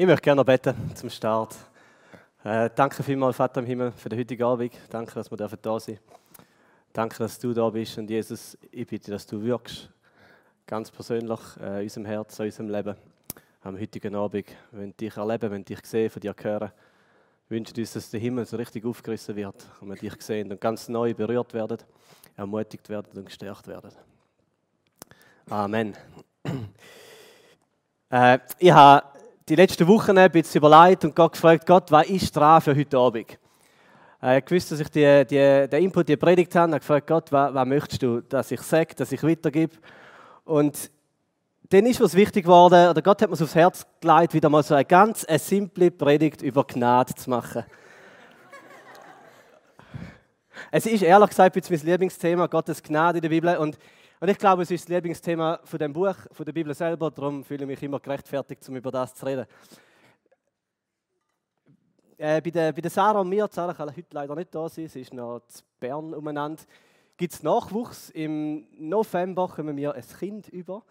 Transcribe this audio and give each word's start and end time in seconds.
Ich 0.00 0.06
möchte 0.06 0.22
gerne 0.22 0.44
beten 0.44 0.76
zum 0.94 1.10
Start. 1.10 1.56
Äh, 2.44 2.70
danke 2.72 3.02
vielmals, 3.02 3.34
Vater 3.34 3.58
im 3.58 3.66
Himmel, 3.66 3.90
für 3.90 4.08
den 4.08 4.20
heutigen 4.20 4.44
Abend. 4.44 4.72
Danke, 4.90 5.12
dass 5.12 5.28
wir 5.28 5.36
da 5.36 5.48
dürfen. 5.48 5.98
Danke, 6.92 7.18
dass 7.18 7.36
du 7.36 7.52
da 7.52 7.68
bist. 7.68 7.98
Und 7.98 8.08
Jesus, 8.08 8.56
ich 8.70 8.86
bitte, 8.86 9.10
dass 9.10 9.26
du 9.26 9.42
wirkst, 9.42 9.90
ganz 10.68 10.92
persönlich 10.92 11.40
äh, 11.60 11.82
unserem 11.82 12.06
Herz, 12.06 12.38
in 12.38 12.44
unserem 12.44 12.68
Leben, 12.68 12.96
am 13.62 13.76
heutigen 13.76 14.14
Abend. 14.14 14.46
Wollen 14.70 14.96
dich 14.96 15.16
erleben, 15.16 15.50
wenn 15.50 15.64
dich 15.64 15.84
sehen, 15.84 16.10
von 16.10 16.20
dir 16.20 16.36
hören. 16.40 16.70
Wünschen 17.48 17.76
uns, 17.76 17.92
dass 17.92 18.08
der 18.08 18.20
Himmel 18.20 18.46
so 18.46 18.56
richtig 18.56 18.84
aufgerissen 18.84 19.34
wird 19.34 19.66
und 19.80 19.88
wir 19.88 19.96
dich 19.96 20.22
sehen 20.22 20.52
und 20.52 20.60
ganz 20.60 20.88
neu 20.88 21.12
berührt 21.12 21.52
werden, 21.54 21.78
ermutigt 22.36 22.88
werden 22.88 23.18
und 23.18 23.26
gestärkt 23.26 23.66
werden. 23.66 23.90
Amen. 25.50 25.96
Äh, 28.10 28.38
ich 28.58 28.72
habe 28.72 29.17
die 29.48 29.54
letzten 29.54 29.88
Wochen 29.88 30.18
ein 30.18 30.30
bisschen 30.30 30.58
überlegt 30.58 31.04
und 31.04 31.16
Gott 31.16 31.32
gefragt, 31.32 31.66
Gott, 31.66 31.90
was 31.90 32.06
ist 32.08 32.36
dran 32.36 32.60
für 32.60 32.76
heute 32.76 32.98
Abend? 32.98 33.38
Äh, 34.22 34.40
ich 34.40 34.50
wusste, 34.50 34.74
dass 34.74 34.80
ich 34.80 34.90
die, 34.90 35.24
die, 35.24 35.68
den 35.68 35.84
Input, 35.84 36.08
die 36.08 36.16
Predigt 36.16 36.54
habe, 36.54 36.72
habe 36.72 36.80
gefragt, 36.80 37.06
Gott, 37.06 37.32
was, 37.32 37.54
was 37.54 37.66
möchtest 37.66 38.02
du, 38.02 38.20
dass 38.20 38.50
ich 38.50 38.60
sage, 38.60 38.94
dass 38.94 39.10
ich 39.10 39.22
weitergebe? 39.22 39.74
Und 40.44 40.90
dann 41.70 41.86
ist 41.86 42.00
was 42.00 42.14
wichtig 42.14 42.44
geworden, 42.44 42.90
oder 42.90 43.00
Gott 43.00 43.22
hat 43.22 43.30
mir 43.30 43.40
aufs 43.40 43.54
Herz 43.54 43.86
gelegt, 44.00 44.34
wieder 44.34 44.50
mal 44.50 44.62
so 44.62 44.74
eine 44.74 44.84
ganz 44.84 45.24
eine 45.24 45.38
simple 45.38 45.90
Predigt 45.90 46.42
über 46.42 46.64
Gnade 46.64 47.14
zu 47.14 47.30
machen. 47.30 47.64
es 50.70 50.84
ist 50.84 51.02
ehrlich 51.02 51.30
gesagt 51.30 51.56
jetzt 51.56 51.70
mein 51.70 51.80
Lieblingsthema, 51.80 52.46
Gottes 52.46 52.82
Gnade 52.82 53.18
in 53.18 53.22
der 53.22 53.28
Bibel. 53.30 53.56
Und 53.56 53.78
und 54.20 54.28
ich 54.28 54.38
glaube, 54.38 54.62
es 54.62 54.70
ist 54.70 54.84
das 54.84 54.88
Lieblingsthema 54.88 55.60
von 55.62 55.78
dem 55.78 55.92
Buch, 55.92 56.16
von 56.32 56.44
der 56.44 56.52
Bibel 56.52 56.74
selber. 56.74 57.10
Darum 57.10 57.44
fühle 57.44 57.62
ich 57.62 57.68
mich 57.68 57.82
immer 57.84 58.00
gerechtfertigt, 58.00 58.68
um 58.68 58.74
über 58.74 58.90
das 58.90 59.14
zu 59.14 59.24
reden. 59.24 59.46
Äh, 62.16 62.40
bei, 62.40 62.50
der, 62.50 62.72
bei 62.72 62.80
der 62.80 62.90
Sarah 62.90 63.20
und 63.20 63.28
mir, 63.28 63.48
Sarah 63.48 63.72
kann 63.74 63.88
heute 63.88 64.08
leider 64.10 64.34
nicht 64.34 64.52
da 64.52 64.68
sein, 64.68 64.88
sie 64.88 65.02
ist 65.02 65.14
noch 65.14 65.40
zu 65.46 65.62
Bern 65.78 66.14
umeinander, 66.14 66.60
gibt 67.16 67.32
es 67.32 67.44
Nachwuchs. 67.44 68.10
Im 68.10 68.66
November 68.76 69.46
kommen 69.46 69.76
wir 69.76 69.94
ein 69.94 70.04
Kind 70.18 70.48
über. 70.48 70.82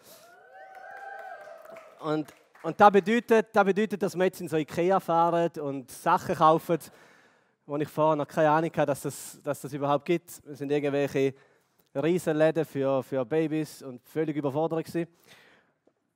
Und, 1.99 2.33
und 2.63 2.79
das, 2.79 2.91
bedeutet, 2.91 3.47
das 3.51 3.65
bedeutet, 3.65 4.01
dass 4.03 4.15
wir 4.15 4.23
jetzt 4.23 4.39
in 4.39 4.47
so 4.47 4.55
Ikea 4.55 5.01
fahren 5.01 5.51
und 5.59 5.91
Sachen 5.91 6.35
kaufen, 6.35 6.79
wo 7.65 7.75
ich 7.75 7.89
vorher 7.89 8.15
noch 8.15 8.27
keine 8.27 8.51
Ahnung 8.51 8.71
hatte, 8.73 8.85
dass 8.85 9.01
das, 9.01 9.39
dass 9.43 9.59
das 9.59 9.73
überhaupt 9.73 10.05
gibt. 10.05 10.29
Es 10.29 10.59
sind 10.59 10.71
irgendwelche 10.71 11.33
Riesenläden 12.03 12.65
für, 12.65 13.03
für 13.03 13.25
Babys 13.25 13.81
und 13.81 14.01
völlig 14.07 14.35
überfordert 14.35 14.85
gewesen. 14.85 15.07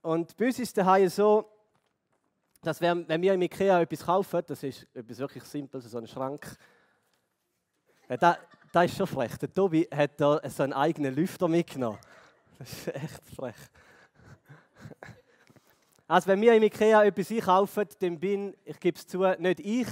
Und 0.02 0.36
bei 0.38 0.48
uns 0.48 0.60
ist 0.60 0.78
daheim 0.78 1.10
so, 1.10 1.50
dass 2.62 2.80
wenn, 2.82 3.08
wenn 3.08 3.22
wir 3.22 3.34
im 3.34 3.42
Ikea 3.42 3.82
etwas 3.82 4.06
kaufen, 4.06 4.42
das 4.46 4.64
ist 4.64 4.88
etwas 4.94 5.18
wirklich 5.18 5.44
Simples, 5.44 5.86
so 5.86 5.98
ein 5.98 6.08
Schrank, 6.08 6.56
da, 8.08 8.38
da 8.72 8.84
ist 8.84 8.96
schon 8.96 9.08
frech. 9.08 9.38
Der 9.38 9.52
Tobi 9.52 9.88
hat 9.92 10.20
da 10.20 10.42
so 10.50 10.64
einen 10.64 10.74
eigenen 10.74 11.16
Lüfter 11.16 11.48
mitgenommen. 11.48 12.00
Das 12.60 12.72
ist 12.72 12.88
echt 12.90 13.24
frech. 13.36 13.56
Also 16.08 16.28
wenn 16.28 16.42
wir 16.42 16.54
im 16.54 16.64
Ikea 16.64 17.06
etwas 17.06 17.32
einkaufen, 17.32 17.88
dann 18.00 18.20
bin, 18.20 18.56
ich 18.66 18.80
gebe 18.80 18.98
es 18.98 19.08
zu, 19.08 19.24
nicht 19.40 19.62
ich, 19.62 19.88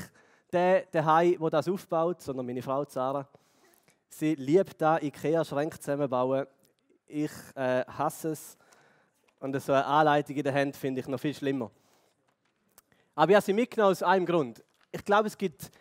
der 0.51 0.85
daheim, 0.91 1.37
der 1.39 1.49
das 1.49 1.69
aufbaut, 1.69 2.21
sondern 2.21 2.45
meine 2.45 2.61
Frau 2.61 2.83
Sarah. 2.85 3.27
Sie 4.09 4.35
liebt 4.35 4.81
da 4.81 4.99
Ikea-Schränke 4.99 5.79
zusammenbauen. 5.79 6.47
Ich 7.07 7.31
äh, 7.55 7.85
hasse 7.85 8.29
es. 8.29 8.57
Und 9.39 9.59
so 9.61 9.71
eine 9.71 9.85
Anleitung 9.85 10.35
in 10.35 10.43
der 10.43 10.53
Hand 10.53 10.75
finde 10.75 11.01
ich 11.01 11.07
noch 11.07 11.19
viel 11.19 11.33
schlimmer. 11.33 11.71
Aber 13.15 13.31
ich 13.31 13.35
habe 13.35 13.45
sie 13.45 13.53
mitgenommen 13.53 13.91
aus 13.91 14.03
einem 14.03 14.25
Grund. 14.25 14.63
Ich 14.91 15.03
glaube, 15.03 15.27
es 15.27 15.37
gibt 15.37 15.71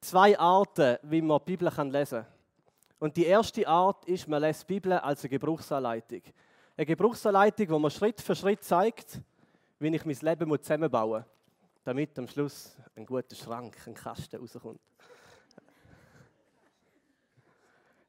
zwei 0.00 0.38
Arten, 0.38 0.98
wie 1.02 1.20
man 1.20 1.38
die 1.40 1.56
Bibel 1.56 1.70
lesen 1.90 2.18
kann. 2.22 2.26
Und 2.98 3.16
die 3.16 3.26
erste 3.26 3.66
Art 3.66 4.04
ist, 4.04 4.28
man 4.28 4.40
lässt 4.40 4.62
die 4.62 4.74
Bibel 4.74 4.92
als 4.92 5.22
eine 5.22 5.30
Gebrauchsanleitung. 5.30 6.22
Eine 6.76 6.86
Gebrauchsanleitung, 6.86 7.68
wo 7.70 7.78
man 7.78 7.90
Schritt 7.90 8.20
für 8.20 8.34
Schritt 8.34 8.62
zeigt, 8.62 9.20
wie 9.78 9.94
ich 9.94 10.04
mein 10.04 10.16
Leben 10.20 10.62
zusammenbauen 10.62 11.22
muss, 11.22 11.30
damit 11.84 12.18
am 12.18 12.28
Schluss 12.28 12.76
ein 12.94 13.04
guter 13.04 13.34
Schrank, 13.34 13.76
ein 13.86 13.94
Kasten 13.94 14.36
rauskommt. 14.36 14.80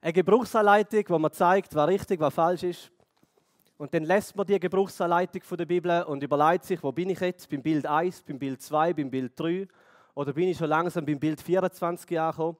Eine 0.03 0.11
Gebrauchsanleitung, 0.11 1.05
wo 1.07 1.17
man 1.17 1.31
zeigt, 1.31 1.73
was 1.75 1.87
richtig, 1.87 2.19
was 2.19 2.33
falsch 2.33 2.63
ist. 2.63 2.91
Und 3.77 3.93
dann 3.93 4.03
lässt 4.03 4.35
man 4.35 4.45
die 4.45 4.59
Gebrauchsanleitung 4.59 5.41
von 5.43 5.57
der 5.57 5.65
Bibel 5.65 6.03
und 6.03 6.21
überlegt 6.21 6.65
sich, 6.65 6.83
wo 6.83 6.91
bin 6.91 7.11
ich 7.11 7.21
jetzt? 7.21 7.49
Beim 7.49 7.61
Bild 7.61 7.85
1, 7.85 8.23
beim 8.23 8.37
Bild 8.37 8.61
2, 8.61 8.95
beim 8.95 9.09
Bild 9.09 9.39
3? 9.39 9.65
Oder 10.13 10.33
bin 10.33 10.49
ich 10.49 10.57
schon 10.57 10.67
langsam 10.67 11.05
beim 11.05 11.17
Bild 11.17 11.39
24 11.39 12.19
angekommen? 12.19 12.57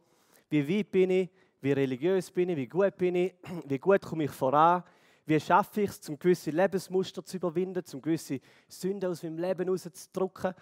Wie 0.49 0.69
weit 0.69 0.89
bin 0.89 1.09
ich? 1.09 1.29
Wie 1.59 1.73
religiös 1.73 2.31
bin 2.31 2.47
ich? 2.47 2.55
Wie 2.55 2.67
gut 2.67 2.95
bin 2.95 3.15
ich? 3.15 3.33
Wie 3.65 3.77
gut 3.77 4.01
komme 4.03 4.23
ich 4.23 4.31
voran? 4.31 4.81
Wie 5.25 5.37
schaffe 5.37 5.81
ich 5.81 5.89
es, 5.89 6.07
um 6.07 6.17
gewisse 6.17 6.49
Lebensmuster 6.49 7.25
zu 7.25 7.35
überwinden, 7.35 7.83
um 7.91 8.01
gewisse 8.01 8.39
Sünden 8.69 9.11
aus 9.11 9.21
meinem 9.21 9.39
Leben 9.39 9.67
rauszudrücken? 9.67 10.53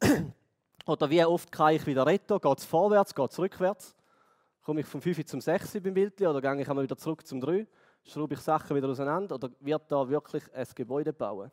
Oder 0.86 1.10
wie 1.10 1.24
oft 1.24 1.50
kann 1.50 1.74
ich 1.74 1.84
wieder 1.88 2.06
retten? 2.06 2.40
Geht 2.40 2.58
es 2.58 2.64
vorwärts, 2.64 3.16
geht 3.16 3.32
es 3.32 3.38
rückwärts? 3.40 3.96
Komme 4.70 4.82
ich 4.82 4.86
vom 4.86 5.02
5 5.02 5.24
zum 5.26 5.40
6 5.40 5.80
beim 5.80 5.94
Bild 5.94 6.22
oder 6.22 6.40
gehe 6.40 6.62
ich 6.62 6.68
einmal 6.68 6.84
wieder 6.84 6.96
zurück 6.96 7.26
zum 7.26 7.40
3? 7.40 7.66
Schraube 8.04 8.34
ich 8.34 8.40
Sachen 8.40 8.76
wieder 8.76 8.88
auseinander 8.88 9.34
oder 9.34 9.50
wird 9.58 9.90
da 9.90 10.08
wirklich 10.08 10.44
ein 10.54 10.66
Gebäude 10.76 11.12
bauen? 11.12 11.50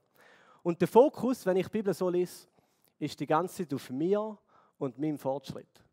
Und 0.61 0.79
der 0.79 0.87
Fokus, 0.87 1.43
wenn 1.47 1.57
ich 1.57 1.65
die 1.65 1.71
Bibel 1.71 1.95
so 1.95 2.09
lese, 2.09 2.47
ist 2.99 3.19
die 3.19 3.25
ganze 3.25 3.63
Zeit 3.63 3.73
auf 3.73 3.89
mir 3.89 4.37
und 4.77 4.99
meinem 4.99 5.17
Fortschritt. 5.17 5.83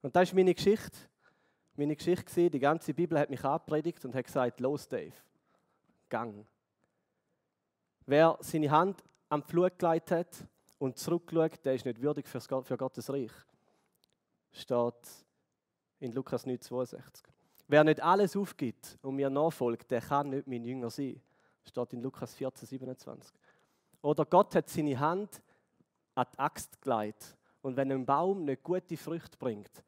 Und 0.00 0.16
das 0.16 0.30
ist 0.30 0.34
meine 0.34 0.54
Geschichte. 0.54 0.96
Meine 1.76 1.96
Geschichte 1.96 2.44
war, 2.44 2.48
die 2.48 2.60
ganze 2.60 2.94
Bibel 2.94 3.18
hat 3.18 3.28
mich 3.28 3.44
abpredigt 3.44 4.02
und 4.06 4.14
hat 4.14 4.24
gesagt, 4.24 4.60
los 4.60 4.88
Dave, 4.88 5.12
gang. 6.08 6.46
Wer 8.06 8.38
seine 8.40 8.70
Hand 8.70 9.04
am 9.28 9.42
Flug 9.42 9.78
gelegt 9.78 10.12
hat 10.12 10.34
und 10.78 10.96
zurückgeschaut, 10.96 11.62
der 11.62 11.74
ist 11.74 11.84
nicht 11.84 12.00
würdig 12.00 12.26
für 12.26 12.78
Gottes 12.78 13.12
Reich. 13.12 13.32
Steht 14.50 15.27
in 16.00 16.12
Lukas 16.12 16.46
9,62. 16.46 17.00
Wer 17.66 17.84
nicht 17.84 18.02
alles 18.02 18.36
aufgibt 18.36 18.98
und 19.02 19.16
mir 19.16 19.28
nachfolgt, 19.28 19.90
der 19.90 20.00
kann 20.00 20.30
nicht 20.30 20.46
mein 20.46 20.64
Jünger 20.64 20.90
sein. 20.90 21.20
Steht 21.64 21.92
in 21.92 22.02
Lukas 22.02 22.34
14,27. 22.36 23.32
Oder 24.00 24.24
Gott 24.24 24.54
hat 24.54 24.68
seine 24.68 24.98
Hand 24.98 25.42
an 26.14 26.26
die 26.32 26.38
Axt 26.38 26.80
gelegt. 26.80 27.36
Und 27.60 27.76
wenn 27.76 27.92
ein 27.92 28.06
Baum 28.06 28.44
nicht 28.44 28.62
gute 28.62 28.96
Früchte 28.96 29.36
bringt, 29.36 29.84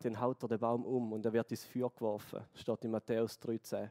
dann 0.00 0.20
haut 0.20 0.42
er 0.42 0.48
den 0.48 0.58
Baum 0.58 0.84
um 0.84 1.12
und 1.12 1.24
er 1.24 1.32
wird 1.32 1.50
ins 1.50 1.64
Feuer 1.64 1.90
geworfen. 1.90 2.44
Steht 2.54 2.84
in 2.84 2.90
Matthäus 2.90 3.38
13. 3.38 3.90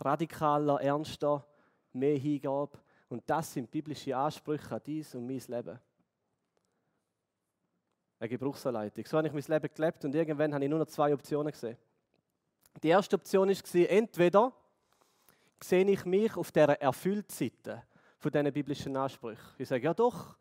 Radikaler, 0.00 0.80
ernster, 0.80 1.44
mehr 1.92 2.16
Hingabe. 2.16 2.78
Und 3.08 3.22
das 3.26 3.52
sind 3.52 3.70
biblische 3.70 4.16
Ansprüche 4.16 4.74
an 4.74 4.80
dies 4.84 5.14
und 5.14 5.26
mein 5.26 5.42
Leben 5.46 5.78
eine 8.18 8.28
Gebrauchsanleitung. 8.28 9.04
So 9.04 9.18
habe 9.18 9.28
ich 9.28 9.34
mein 9.34 9.60
Leben 9.60 9.74
gelebt 9.74 10.04
und 10.04 10.14
irgendwann 10.14 10.54
habe 10.54 10.64
ich 10.64 10.70
nur 10.70 10.78
noch 10.78 10.86
zwei 10.86 11.12
Optionen 11.12 11.52
gesehen. 11.52 11.76
Die 12.82 12.88
erste 12.88 13.16
Option 13.16 13.48
war, 13.48 13.90
entweder 13.90 14.52
sehe 15.62 15.84
ich 15.84 16.04
mich 16.04 16.36
auf 16.36 16.52
der 16.52 16.80
Erfülltseite 16.80 17.82
von 18.18 18.30
diesen 18.30 18.52
biblischen 18.52 18.96
Ansprüchen. 18.96 19.54
Ich 19.58 19.68
sage, 19.68 19.84
ja 19.84 19.94
doch, 19.94 20.36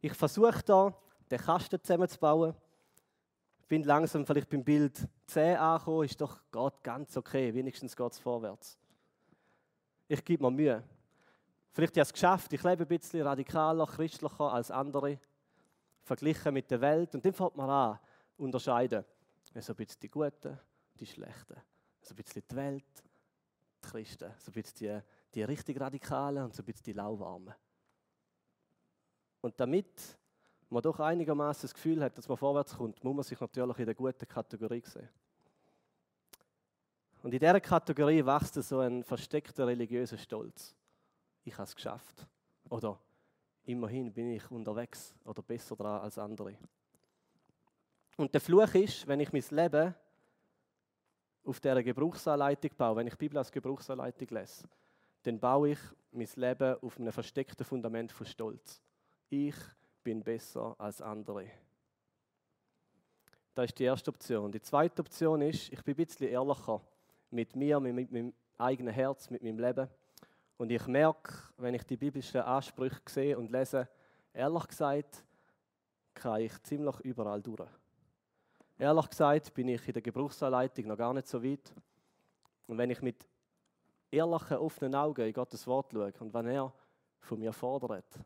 ich 0.00 0.12
versuche 0.14 0.62
da, 0.64 0.94
den 1.30 1.38
Kasten 1.38 1.82
zusammenzubauen. 1.82 2.54
Bin 3.68 3.84
langsam 3.84 4.26
vielleicht 4.26 4.48
beim 4.48 4.64
Bild 4.64 5.06
10 5.26 5.56
angekommen, 5.56 6.04
ist 6.04 6.20
doch 6.20 6.40
geht 6.50 6.82
ganz 6.82 7.16
okay, 7.16 7.54
wenigstens 7.54 7.96
geht 7.96 8.12
es 8.12 8.18
vorwärts. 8.18 8.78
Ich 10.08 10.24
gebe 10.24 10.42
mir 10.42 10.50
Mühe. 10.50 10.82
Vielleicht 11.72 11.92
habe 11.92 12.02
ich 12.02 12.08
es 12.08 12.12
geschafft, 12.12 12.52
ich 12.52 12.62
lebe 12.64 12.82
ein 12.82 12.88
bisschen 12.88 13.22
radikaler, 13.22 13.86
christlicher 13.86 14.52
als 14.52 14.72
andere 14.72 15.20
verglichen 16.10 16.52
mit 16.52 16.68
der 16.68 16.80
Welt. 16.80 17.14
Und 17.14 17.24
dann 17.24 17.32
fängt 17.32 17.56
man 17.56 17.70
an, 17.70 17.98
unterscheiden. 18.36 19.04
So 19.54 19.72
ein 19.72 19.76
bisschen 19.76 20.00
die 20.00 20.08
Guten, 20.08 20.58
die 20.98 21.06
Schlechten. 21.06 21.56
So 22.02 22.14
ein 22.14 22.16
bisschen 22.16 22.42
die 22.50 22.56
Welt, 22.56 22.84
die 23.84 23.88
Christen. 23.88 24.32
So 24.38 24.50
ein 24.50 24.54
bisschen 24.54 24.76
die, 24.78 25.00
die 25.32 25.42
richtig 25.44 25.80
Radikalen 25.80 26.44
und 26.44 26.54
so 26.54 26.62
ein 26.62 26.66
bisschen 26.66 26.82
die 26.82 26.92
Lauwarmen. 26.94 27.54
Und 29.40 29.58
damit 29.60 30.18
man 30.68 30.82
doch 30.82 30.98
einigermaßen 30.98 31.62
das 31.62 31.74
Gefühl 31.74 32.02
hat, 32.02 32.18
dass 32.18 32.28
man 32.28 32.36
vorwärts 32.36 32.76
kommt, 32.76 33.02
muss 33.04 33.14
man 33.14 33.22
sich 33.22 33.40
natürlich 33.40 33.78
in 33.78 33.86
der 33.86 33.94
guten 33.94 34.26
Kategorie 34.26 34.82
sehen. 34.84 35.08
Und 37.22 37.32
in 37.32 37.38
dieser 37.38 37.60
Kategorie 37.60 38.24
wächst 38.26 38.54
so 38.54 38.80
ein 38.80 39.04
versteckter 39.04 39.66
religiöser 39.66 40.18
Stolz. 40.18 40.74
Ich 41.44 41.54
habe 41.54 41.64
es 41.64 41.74
geschafft. 41.74 42.26
Oder 42.68 42.98
immerhin 43.64 44.12
bin 44.12 44.30
ich 44.30 44.50
unterwegs 44.50 45.14
oder 45.24 45.42
besser 45.42 45.76
dran 45.76 46.00
als 46.00 46.18
andere. 46.18 46.56
Und 48.16 48.32
der 48.34 48.40
Fluch 48.40 48.74
ist, 48.74 49.06
wenn 49.06 49.20
ich 49.20 49.32
mein 49.32 49.44
Leben 49.50 49.94
auf 51.44 51.60
dieser 51.60 51.82
Gebrauchsanleitung 51.82 52.70
baue, 52.76 52.96
wenn 52.96 53.06
ich 53.06 53.14
die 53.14 53.18
Bibel 53.18 53.38
als 53.38 53.50
Gebrauchsanleitung 53.50 54.28
lese, 54.28 54.68
dann 55.22 55.38
baue 55.38 55.70
ich 55.70 55.78
mein 56.12 56.28
Leben 56.36 56.76
auf 56.82 56.98
einem 56.98 57.12
versteckten 57.12 57.64
Fundament 57.64 58.12
von 58.12 58.26
Stolz. 58.26 58.82
ich 59.28 59.54
bin 60.02 60.22
besser 60.22 60.74
als 60.78 61.00
andere. 61.02 61.50
Das 63.54 63.66
ist 63.66 63.78
die 63.78 63.84
erste 63.84 64.10
Option. 64.10 64.50
Die 64.50 64.62
zweite 64.62 65.02
Option 65.02 65.42
ist, 65.42 65.72
ich 65.72 65.82
bin 65.82 65.94
ein 65.94 66.04
bisschen 66.04 66.28
ehrlicher 66.28 66.80
mit 67.30 67.54
mir, 67.54 67.78
mit 67.80 68.10
meinem 68.10 68.32
eigenen 68.56 68.94
Herz, 68.94 69.28
mit 69.30 69.42
meinem 69.42 69.58
Leben. 69.58 69.88
Und 70.60 70.70
ich 70.70 70.86
merke, 70.88 71.32
wenn 71.56 71.72
ich 71.72 71.84
die 71.84 71.96
biblischen 71.96 72.42
Ansprüche 72.42 73.00
sehe 73.08 73.38
und 73.38 73.50
lese, 73.50 73.88
ehrlich 74.34 74.68
gesagt, 74.68 75.24
kann 76.12 76.42
ich 76.42 76.62
ziemlich 76.64 77.00
überall 77.00 77.40
durch. 77.40 77.70
Ehrlich 78.76 79.08
gesagt 79.08 79.54
bin 79.54 79.68
ich 79.68 79.86
in 79.88 79.94
der 79.94 80.02
Gebrauchsanleitung 80.02 80.88
noch 80.88 80.98
gar 80.98 81.14
nicht 81.14 81.28
so 81.28 81.42
weit. 81.42 81.74
Und 82.66 82.76
wenn 82.76 82.90
ich 82.90 83.00
mit 83.00 83.26
ehrlichen, 84.10 84.58
offenen 84.58 84.94
Augen 84.96 85.26
in 85.26 85.32
Gottes 85.32 85.66
Wort 85.66 85.92
schaue 85.94 86.12
und 86.18 86.34
wenn 86.34 86.48
er 86.48 86.70
von 87.20 87.38
mir 87.38 87.54
fordert, 87.54 88.20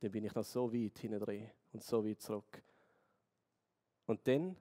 dann 0.00 0.10
bin 0.10 0.26
ich 0.26 0.34
noch 0.34 0.44
so 0.44 0.70
weit 0.70 0.98
hinten 0.98 1.20
drin 1.20 1.50
und 1.72 1.82
so 1.82 2.04
weit 2.04 2.20
zurück. 2.20 2.62
Und 4.04 4.28
dann 4.28 4.54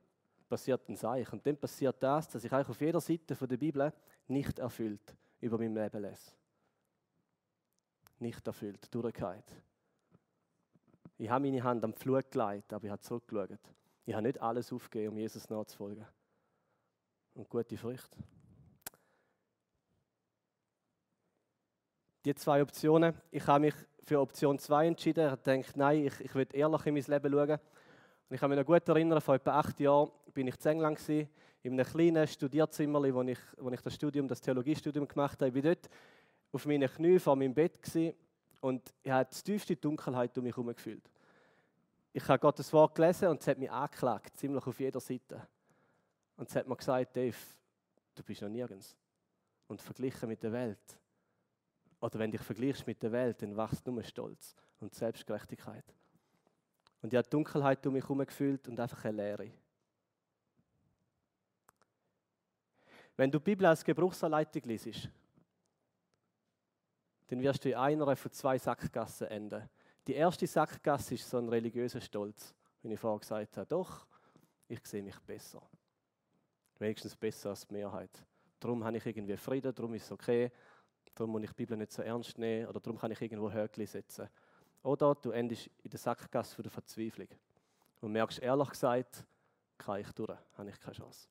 passiert 0.48 0.88
ein 0.88 0.96
Seich. 0.96 1.30
Und 1.34 1.46
dann 1.46 1.58
passiert 1.58 2.02
das, 2.02 2.30
dass 2.30 2.46
ich 2.46 2.54
eigentlich 2.54 2.70
auf 2.70 2.80
jeder 2.80 3.02
Seite 3.02 3.36
der 3.36 3.58
Bibel 3.58 3.92
nicht 4.30 4.60
erfüllt 4.60 5.14
über 5.42 5.58
mein 5.58 5.74
Leben 5.74 6.02
lese. 6.02 6.32
Nicht 8.20 8.46
erfüllt, 8.48 8.94
durchgehend. 8.94 9.46
Ich 11.18 11.30
habe 11.30 11.46
meine 11.46 11.64
Hand 11.64 11.84
am 11.84 11.94
Flug 11.94 12.30
gelegt, 12.32 12.74
aber 12.74 12.86
ich 12.86 12.92
habe 12.92 13.02
zurückgeschaut. 13.02 13.60
Ich 14.06 14.14
habe 14.14 14.24
nicht 14.24 14.42
alles 14.42 14.72
aufgegeben, 14.72 15.14
um 15.14 15.18
Jesus 15.18 15.50
nachzufolgen. 15.50 16.06
Und 17.34 17.50
gute 17.50 17.78
Früchte. 17.78 18.18
Die 22.26 22.36
zwei 22.36 22.62
Optionen. 22.62 23.16
Ich 23.32 23.46
habe 23.48 23.62
mich 23.62 23.76
für 24.04 24.20
Option 24.20 24.58
2 24.58 24.88
entschieden. 24.88 25.26
Ich 25.26 25.32
habe 25.32 25.42
gedacht, 25.42 25.78
nein, 25.78 26.06
ich, 26.06 26.20
ich 26.22 26.36
will 26.36 26.48
ehrlich 26.54 26.86
in 26.86 26.94
mein 26.94 27.04
Leben 27.04 27.32
schauen. 27.32 27.60
Und 28.30 28.34
ich 28.34 28.40
kann 28.40 28.50
mich 28.50 28.60
noch 28.60 28.66
gut 28.66 28.88
erinnern, 28.88 29.22
vor 29.22 29.36
etwa 29.36 29.60
acht 29.60 29.80
Jahren 29.80 30.12
bin 30.34 30.48
ich 30.48 30.56
in 30.66 30.72
England 30.72 31.00
in 31.10 31.74
einem 31.74 31.86
kleinen 31.86 32.28
Studierzimmer, 32.28 33.02
wo 33.14 33.22
ich, 33.24 33.40
wo 33.58 33.70
ich 33.70 33.82
das 33.82 33.96
Studium, 33.96 34.28
das 34.28 34.42
Theologiestudium 34.42 35.08
gemacht 35.08 35.42
habe. 35.42 35.50
Ich 35.50 35.56
war 35.56 35.74
dort 35.74 35.90
auf 36.52 36.66
meinen 36.66 36.90
Knien 36.90 37.20
vor 37.20 37.36
meinem 37.36 37.54
Bett 37.54 37.80
und 38.62 38.94
ich 39.04 39.12
habe 39.12 39.30
die 39.30 39.44
tiefste 39.44 39.76
Dunkelheit 39.76 40.38
um 40.38 40.44
mich 40.44 40.56
herum 40.56 40.68
gefühlt. 40.68 41.10
Ich 42.14 42.28
habe 42.28 42.40
Gottes 42.40 42.72
Wort 42.74 42.96
gelesen 42.96 43.28
und 43.28 43.42
es 43.42 43.48
hat 43.48 43.58
mich 43.58 43.70
angeklagt, 43.70 44.36
ziemlich 44.38 44.66
auf 44.66 44.80
jeder 44.80 45.00
Seite. 45.00 45.48
Und 46.36 46.50
es 46.50 46.56
hat 46.56 46.68
mir 46.68 46.76
gesagt, 46.76 47.16
Dave, 47.16 47.38
du 48.16 48.24
bist 48.24 48.42
noch 48.42 48.50
nirgends. 48.50 48.98
Und 49.68 49.82
verglichen 49.82 50.30
mit 50.30 50.42
der 50.42 50.52
Welt. 50.52 51.00
Oder 52.00 52.20
wenn 52.20 52.32
du 52.32 52.38
dich 52.38 52.46
vergleichst 52.46 52.88
mit 52.88 53.02
der 53.04 53.12
Welt, 53.12 53.42
dann 53.42 53.56
wachst 53.56 53.86
nur 53.86 54.02
Stolz 54.04 54.56
und 54.80 54.94
Selbstgerechtigkeit. 54.96 55.84
Und 57.02 57.14
ich 57.14 57.18
habe 57.18 57.28
Dunkelheit 57.28 57.86
um 57.86 57.94
mich 57.94 58.04
herum 58.04 58.20
gefühlt 58.20 58.68
und 58.68 58.80
einfach 58.80 59.04
eine 59.06 59.18
Leere. 59.18 59.52
Wenn 63.16 63.32
du 63.32 63.40
die 63.40 63.44
Bibel 63.44 63.66
als 63.66 63.84
Gebrauchsanleitung 63.84 64.62
liest, 64.64 65.10
dann 67.28 67.42
wirst 67.42 67.66
du 67.66 67.70
in 67.70 67.76
einer 67.76 68.16
von 68.16 68.32
zwei 68.32 68.58
Sackgassen 68.58 69.28
enden. 69.28 69.70
Die 70.08 70.14
erste 70.14 70.48
Sackgasse 70.48 71.16
ist 71.16 71.30
so 71.30 71.38
ein 71.38 71.50
religiöser 71.50 72.00
Stolz, 72.00 72.56
wie 72.82 72.94
ich 72.94 73.00
vorher 73.00 73.20
gesagt 73.20 73.58
habe. 73.58 73.68
Doch, 73.68 74.08
ich 74.68 74.86
sehe 74.86 75.04
mich 75.04 75.20
besser. 75.20 75.62
Wenigstens 76.80 77.16
besser 77.16 77.50
als 77.50 77.68
die 77.68 77.74
Mehrheit. 77.74 78.24
Darum 78.60 78.84
habe 78.84 78.98
ich 78.98 79.06
irgendwie 79.06 79.38
Frieden, 79.38 79.74
darum 79.74 79.94
ist 79.94 80.06
es 80.06 80.12
okay, 80.12 80.52
darum 81.14 81.32
muss 81.32 81.44
ich 81.44 81.50
die 81.50 81.56
Bibel 81.56 81.78
nicht 81.78 81.92
so 81.92 82.02
ernst 82.02 82.38
nehmen 82.38 82.68
oder 82.68 82.80
darum 82.80 82.98
kann 82.98 83.12
ich 83.12 83.22
irgendwo 83.22 83.52
Höckli 83.52 83.86
setzen. 83.86 84.30
Oder 84.84 85.16
du 85.16 85.32
endest 85.32 85.70
in 85.84 85.90
der 85.90 86.00
Sackgasse 86.00 86.62
der 86.62 86.72
Verzweiflung 86.72 87.28
und 88.02 88.12
merkst 88.12 88.40
ehrlich 88.40 88.70
gesagt, 88.70 89.26
kann 89.78 90.00
ich 90.00 90.12
durch, 90.14 90.38
habe 90.58 90.70
ich 90.70 90.80
keine 90.80 90.96
Chance. 90.96 91.28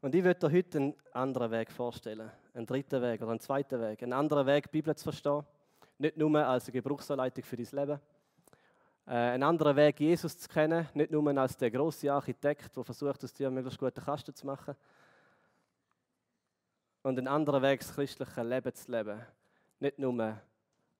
Und 0.00 0.14
ich 0.14 0.22
würde 0.22 0.38
dir 0.38 0.56
heute 0.56 0.78
einen 0.78 0.94
anderen 1.12 1.50
Weg 1.50 1.72
vorstellen. 1.72 2.30
Einen 2.56 2.64
dritten 2.64 3.02
Weg 3.02 3.20
oder 3.20 3.32
einen 3.32 3.40
zweiten 3.40 3.78
Weg. 3.78 4.02
Einen 4.02 4.14
anderen 4.14 4.46
Weg, 4.46 4.64
die 4.64 4.78
Bibel 4.78 4.96
zu 4.96 5.04
verstehen. 5.04 5.44
Nicht 5.98 6.16
nur 6.16 6.34
als 6.38 6.64
eine 6.64 6.72
Gebrauchsanleitung 6.72 7.44
für 7.44 7.56
dein 7.56 7.66
Leben. 7.70 8.00
Äh, 9.06 9.10
einen 9.10 9.42
anderen 9.42 9.76
Weg, 9.76 10.00
Jesus 10.00 10.38
zu 10.38 10.48
kennen. 10.48 10.88
Nicht 10.94 11.10
nur 11.10 11.36
als 11.36 11.58
der 11.58 11.70
große 11.70 12.10
Architekt, 12.10 12.74
der 12.74 12.82
versucht, 12.82 13.22
aus 13.22 13.34
dir 13.34 13.50
möglichst 13.50 13.78
guten 13.78 14.02
Kasten 14.02 14.34
zu 14.34 14.46
machen. 14.46 14.74
Und 17.02 17.18
einen 17.18 17.28
anderen 17.28 17.62
Weg, 17.62 17.80
das 17.80 17.94
christliche 17.94 18.42
Leben 18.42 18.74
zu 18.74 18.90
leben. 18.90 19.20
Nicht 19.78 19.98
nur 19.98 20.38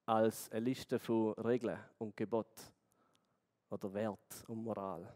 als 0.04 0.52
eine 0.52 0.60
Liste 0.60 0.98
von 0.98 1.32
Regeln 1.34 1.78
und 1.96 2.14
Geboten 2.14 2.60
oder 3.70 3.94
Wert 3.94 4.44
und 4.46 4.62
Moral. 4.62 5.10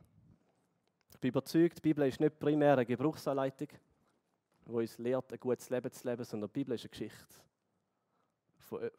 Ich 1.11 1.19
bin 1.21 1.29
überzeugt, 1.29 1.77
die 1.77 1.83
Bibel 1.83 2.09
ist 2.09 2.19
nicht 2.19 2.39
primär 2.39 2.73
eine 2.73 2.87
Gebrauchsanleitung, 2.87 3.69
die 4.71 4.77
uns 4.77 4.99
lehrt, 4.99 5.33
ein 5.33 5.41
gutes 5.41 5.69
Leben 5.71 5.91
zu 5.91 6.09
leben, 6.09 6.25
sondern 6.25 6.49
die 6.49 6.61
Bibel 6.61 6.75
ist 6.75 6.83
eine 6.83 6.91
Geschichte, 6.91 7.35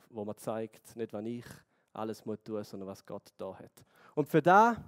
wo 0.09 0.25
man 0.25 0.37
zeigt, 0.37 0.95
nicht 0.95 1.13
was 1.13 1.25
ich 1.25 1.45
alles 1.93 2.25
muss 2.25 2.41
tun, 2.43 2.63
sondern 2.63 2.87
was 2.87 3.05
Gott 3.05 3.33
da 3.37 3.53
hat. 3.57 3.85
Und 4.15 4.27
für 4.27 4.41
da 4.41 4.83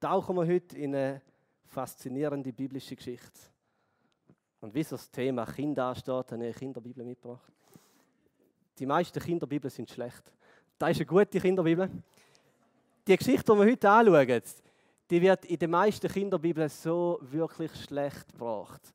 tauchen 0.00 0.36
wir 0.36 0.46
heute 0.46 0.76
in 0.78 0.94
eine 0.94 1.22
faszinierende 1.64 2.52
biblische 2.52 2.96
Geschichte. 2.96 3.40
Und 4.60 4.74
wie 4.74 4.82
das 4.82 5.10
Thema 5.10 5.44
Kinder 5.44 5.86
ansteht, 5.86 6.08
habe 6.08 6.36
ich 6.36 6.42
eine 6.42 6.52
Kinderbibel 6.52 7.04
mitgebracht. 7.04 7.52
Die 8.78 8.86
meisten 8.86 9.20
Kinderbibeln 9.20 9.70
sind 9.70 9.90
schlecht. 9.90 10.32
Das 10.78 10.90
ist 10.90 10.96
eine 10.98 11.06
gute 11.06 11.40
Kinderbibel. 11.40 11.90
Die 13.06 13.16
Geschichte, 13.16 13.52
die 13.52 13.58
wir 13.58 13.70
heute 13.70 13.90
anschauen, 13.90 14.42
die 15.10 15.22
wird 15.22 15.44
in 15.44 15.58
den 15.58 15.70
meisten 15.70 16.08
Kinderbibeln 16.08 16.68
so 16.68 17.18
wirklich 17.22 17.74
schlecht 17.84 18.32
gebracht. 18.32 18.92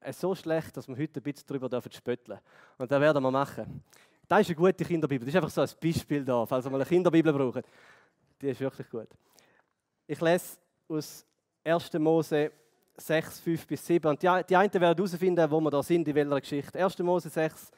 Äh, 0.00 0.12
so 0.12 0.34
schlecht, 0.34 0.76
dass 0.76 0.88
wir 0.88 0.96
heute 0.96 1.20
ein 1.20 1.22
bisschen 1.22 1.46
darüber 1.46 1.82
spötteln 1.90 2.38
dürfen. 2.38 2.42
Und 2.78 2.90
das 2.90 3.00
werden 3.00 3.22
wir 3.22 3.30
machen. 3.30 3.82
Das 4.28 4.40
ist 4.40 4.48
eine 4.48 4.56
gute 4.56 4.84
Kinderbibel. 4.84 5.24
Das 5.26 5.34
ist 5.34 5.36
einfach 5.36 5.50
so 5.50 5.60
ein 5.60 5.68
Beispiel 5.80 6.24
da, 6.24 6.44
falls 6.46 6.64
wir 6.64 6.70
mal 6.70 6.80
eine 6.80 6.88
Kinderbibel 6.88 7.32
brauchen. 7.32 7.62
Die 8.40 8.48
ist 8.48 8.60
wirklich 8.60 8.88
gut. 8.90 9.08
Ich 10.06 10.20
lese 10.20 10.58
aus 10.88 11.24
1. 11.64 11.92
Mose 11.94 12.50
6, 12.96 13.40
5 13.40 13.66
bis 13.66 13.86
7. 13.86 14.08
Und 14.08 14.22
die, 14.22 14.28
einen 14.28 14.50
werden 14.50 14.96
herausfinden, 14.96 15.50
wo 15.50 15.60
wir 15.60 15.70
da 15.70 15.82
sind, 15.82 16.08
in 16.08 16.14
welcher 16.14 16.40
Geschichte. 16.40 16.82
1. 16.82 16.98
Mose 17.00 17.28
6, 17.28 17.70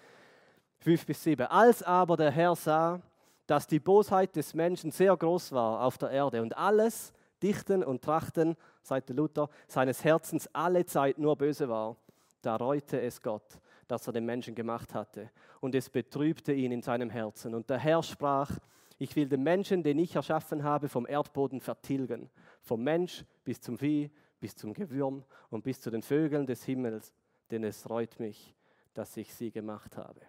5 0.79 1.06
bis 1.06 1.23
7. 1.23 1.47
Als 1.47 1.82
aber 1.82 2.17
der 2.17 2.31
Herr 2.31 2.55
sah, 2.55 3.00
dass 3.46 3.67
die 3.67 3.81
Bosheit 3.81 4.37
des 4.37 4.55
Menschen 4.55 4.91
sehr 4.91 5.17
groß 5.17 5.53
war 5.53 5.82
auf 5.82 5.98
der 5.98 6.10
Erde 6.10 6.43
und 6.43 6.56
alles, 6.56 7.13
Dichten 7.43 7.82
und 7.82 8.03
Trachten, 8.03 8.56
sagt 8.82 9.10
Luther, 9.10 9.48
seines 9.67 10.05
Herzens 10.05 10.48
alle 10.53 10.84
Zeit 10.84 11.19
nur 11.19 11.37
böse 11.37 11.69
war, 11.69 11.96
da 12.43 12.57
reute 12.57 13.01
es 13.01 13.21
Gott, 13.21 13.59
dass 13.87 14.07
er 14.07 14.13
den 14.13 14.25
Menschen 14.25 14.55
gemacht 14.55 14.95
hatte, 14.95 15.31
und 15.61 15.75
es 15.75 15.89
betrübte 15.89 16.53
ihn 16.53 16.73
in 16.73 16.83
seinem 16.83 17.11
Herzen. 17.11 17.55
Und 17.55 17.71
der 17.71 17.79
Herr 17.79 18.03
sprach, 18.03 18.51
ich 18.99 19.15
will 19.17 19.29
den 19.29 19.43
Menschen, 19.43 19.83
den 19.83 19.99
ich 19.99 20.15
erschaffen 20.15 20.63
habe, 20.63 20.89
vom 20.89 21.07
Erdboden 21.07 21.61
vertilgen, 21.61 22.31
vom 22.61 22.83
Mensch 22.83 23.25
bis 23.45 23.61
zum 23.61 23.79
Vieh, 23.79 24.11
bis 24.41 24.55
zum 24.57 24.73
Gewürm 24.73 25.25
und 25.51 25.65
bis 25.65 25.81
zu 25.81 25.91
den 25.91 26.03
Vögeln 26.03 26.47
des 26.47 26.65
Himmels, 26.65 27.13
denn 27.51 27.65
es 27.65 27.89
reut 27.89 28.19
mich, 28.21 28.55
dass 28.95 29.17
ich 29.17 29.33
sie 29.35 29.51
gemacht 29.51 29.97
habe. 29.97 30.21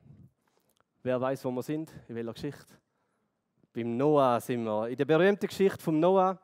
Wer 1.01 1.19
weiß, 1.19 1.45
wo 1.45 1.51
wir 1.51 1.63
sind, 1.63 1.91
in 2.07 2.15
welcher 2.15 2.33
Geschichte? 2.33 2.73
Beim 3.73 3.97
Noah 3.97 4.39
sind 4.39 4.63
wir. 4.63 4.89
In 4.89 4.97
der 4.97 5.05
berühmten 5.05 5.47
Geschichte 5.47 5.81
vom 5.81 5.99
Noah 5.99 6.39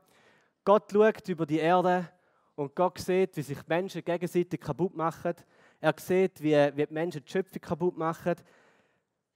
Gott 0.64 0.92
schaut 0.92 1.30
über 1.30 1.46
die 1.46 1.60
Erde 1.60 2.10
und 2.56 2.76
Gott 2.76 2.98
sieht, 2.98 3.38
wie 3.38 3.42
sich 3.42 3.68
Menschen 3.68 4.04
gegenseitig 4.04 4.60
kaputt 4.60 4.96
machen. 4.96 5.36
Er 5.86 5.94
sieht, 6.00 6.42
wie, 6.42 6.56
wie 6.76 6.88
die 6.88 6.94
Menschen 6.94 7.24
die 7.24 7.32
Schöpfung 7.32 7.62
kaputt 7.62 7.96
machen. 7.96 8.34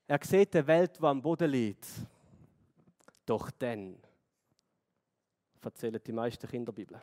Er 0.08 0.18
sieht 0.20 0.52
die 0.52 0.66
Welt, 0.66 0.98
die 0.98 1.04
am 1.04 1.22
Boden 1.22 1.48
liegt. 1.48 1.86
Doch 3.24 3.52
dann 3.52 3.96
erzählen 5.62 6.00
die 6.04 6.12
meisten 6.12 6.48
Kinderbibeln. 6.48 7.00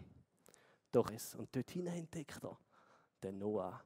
Doch 0.91 1.09
es. 1.11 1.33
Und 1.35 1.55
dort 1.55 1.71
hinein 1.71 1.99
entdeckt 1.99 2.43
er 2.43 2.57
den 3.23 3.37
Noah. 3.37 3.81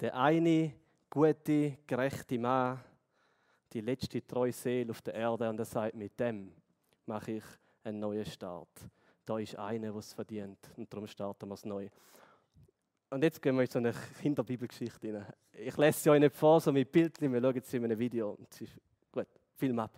Der 0.00 0.12
eine 0.16 0.74
gute, 1.08 1.78
gerechte 1.86 2.36
Mann, 2.36 2.80
die 3.72 3.80
letzte 3.80 4.26
treue 4.26 4.52
Seele 4.52 4.90
auf 4.90 5.02
der 5.02 5.14
Erde. 5.14 5.48
Und 5.48 5.60
er 5.60 5.66
sagt, 5.66 5.94
mit 5.94 6.18
dem 6.18 6.52
mache 7.06 7.30
ich 7.30 7.44
einen 7.84 8.00
neuen 8.00 8.26
Start 8.26 8.90
da 9.24 9.38
ist 9.38 9.56
einer, 9.56 9.90
der 9.90 9.96
es 9.96 10.12
verdient. 10.12 10.58
Und 10.76 10.92
darum 10.92 11.06
starten 11.06 11.48
wir 11.48 11.54
es 11.54 11.64
neu. 11.64 11.88
Und 13.10 13.22
jetzt 13.22 13.40
gehen 13.40 13.54
wir 13.54 13.62
in 13.62 13.70
so 13.70 13.78
eine 13.78 13.94
Kinderbibelgeschichte 14.20 15.14
rein. 15.14 15.26
Ich 15.52 15.76
lese 15.76 16.00
sie 16.00 16.10
euch 16.10 16.20
nicht 16.20 16.34
vor, 16.34 16.60
so 16.60 16.72
mit 16.72 16.90
Bildchen, 16.90 17.32
wir 17.32 17.40
schauen 17.40 17.60
sie 17.62 17.76
in 17.76 17.84
einem 17.84 17.98
Video. 17.98 18.36
gut, 19.12 19.26
Film 19.56 19.78
ab. 19.78 19.92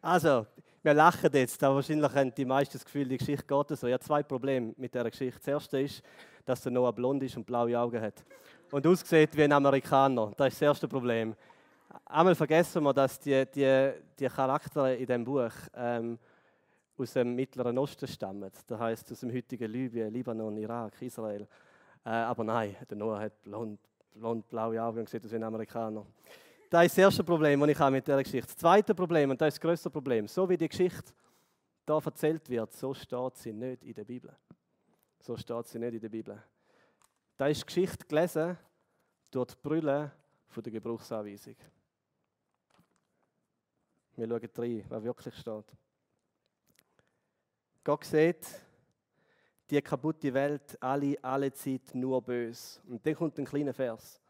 Also, 0.00 0.46
wir 0.82 0.94
lachen 0.94 1.30
jetzt, 1.32 1.62
aber 1.64 1.76
wahrscheinlich 1.76 2.14
haben 2.14 2.32
die 2.34 2.44
meisten 2.44 2.74
das 2.74 2.84
Gefühl, 2.84 3.08
die 3.08 3.18
Geschichte 3.18 3.44
geht 3.44 3.76
so. 3.76 3.86
Ich 3.88 3.92
habe 3.92 4.04
zwei 4.04 4.22
Probleme 4.22 4.72
mit 4.76 4.94
dieser 4.94 5.10
Geschichte. 5.10 5.40
Das 5.40 5.48
erste 5.48 5.80
ist, 5.80 6.02
dass 6.44 6.62
der 6.62 6.70
Noah 6.70 6.92
blond 6.92 7.22
ist 7.24 7.36
und 7.36 7.44
blaue 7.44 7.76
Augen 7.78 8.00
hat. 8.00 8.24
Und 8.70 8.86
aussieht 8.86 9.36
wie 9.36 9.42
ein 9.42 9.52
Amerikaner. 9.52 10.32
Das 10.36 10.48
ist 10.48 10.62
das 10.62 10.68
erste 10.68 10.86
Problem. 10.86 11.34
Einmal 12.04 12.34
vergessen 12.34 12.84
wir, 12.84 12.94
dass 12.94 13.18
die, 13.18 13.44
die, 13.52 13.92
die 14.18 14.28
Charaktere 14.28 14.94
in 14.94 15.06
diesem 15.06 15.24
Buch 15.24 15.52
ähm, 15.74 16.18
aus 16.96 17.12
dem 17.12 17.34
Mittleren 17.34 17.76
Osten 17.76 18.06
stammen. 18.06 18.50
Das 18.66 18.78
heißt 18.78 19.10
aus 19.10 19.20
dem 19.20 19.32
heutigen 19.34 19.70
Libyen, 19.70 20.12
Libanon, 20.12 20.56
Irak, 20.58 21.02
Israel. 21.02 21.46
Äh, 22.04 22.10
aber 22.10 22.44
nein, 22.44 22.76
der 22.88 22.96
Noah 22.96 23.20
hat 23.20 23.42
blond, 23.42 23.80
blond 24.14 24.48
blaue 24.48 24.80
Augen 24.80 25.00
und 25.00 25.08
sieht 25.08 25.24
aus 25.24 25.32
wie 25.32 25.36
ein 25.36 25.44
Amerikaner. 25.44 26.06
Das 26.70 26.84
ist 26.84 26.98
das 26.98 27.04
erste 27.04 27.24
Problem, 27.24 27.60
das 27.60 27.70
ich 27.70 27.78
habe 27.78 27.92
mit 27.92 28.06
dieser 28.06 28.22
Geschichte. 28.22 28.48
Das 28.48 28.56
zweite 28.56 28.94
Problem, 28.94 29.30
und 29.30 29.40
das 29.40 29.48
ist 29.48 29.56
das 29.56 29.60
größte 29.60 29.90
Problem, 29.90 30.28
so 30.28 30.48
wie 30.48 30.56
die 30.56 30.68
Geschichte 30.68 31.12
da 31.86 31.98
erzählt 31.98 32.48
wird, 32.50 32.74
so 32.74 32.92
steht 32.92 33.36
sie 33.36 33.52
nicht 33.52 33.84
in 33.84 33.94
der 33.94 34.04
Bibel. 34.04 34.36
So 35.18 35.36
steht 35.36 35.66
sie 35.66 35.78
nicht 35.78 35.94
in 35.94 36.00
der 36.00 36.10
Bibel. 36.10 36.42
Da 37.38 37.46
ist 37.46 37.62
die 37.62 37.66
Geschichte 37.66 38.04
gelesen 38.06 38.58
durch 39.30 39.54
die 39.54 39.56
Brille 39.62 40.12
von 40.48 40.62
der 40.62 40.72
Gebrauchsanweisung. 40.72 41.56
Wir 44.16 44.28
schauen 44.28 44.50
rein, 44.56 44.84
was 44.88 45.04
wirklich 45.04 45.34
steht. 45.36 45.72
Gott 47.82 48.04
sieht 48.04 48.46
die 49.70 49.80
kaputte 49.80 50.34
Welt 50.34 50.76
alle, 50.82 51.16
alle 51.22 51.52
Zeit 51.52 51.94
nur 51.94 52.20
böse. 52.20 52.80
Und 52.88 53.06
dann 53.06 53.14
kommt 53.14 53.38
ein 53.38 53.44
kleiner 53.44 53.72
Vers. 53.72 54.20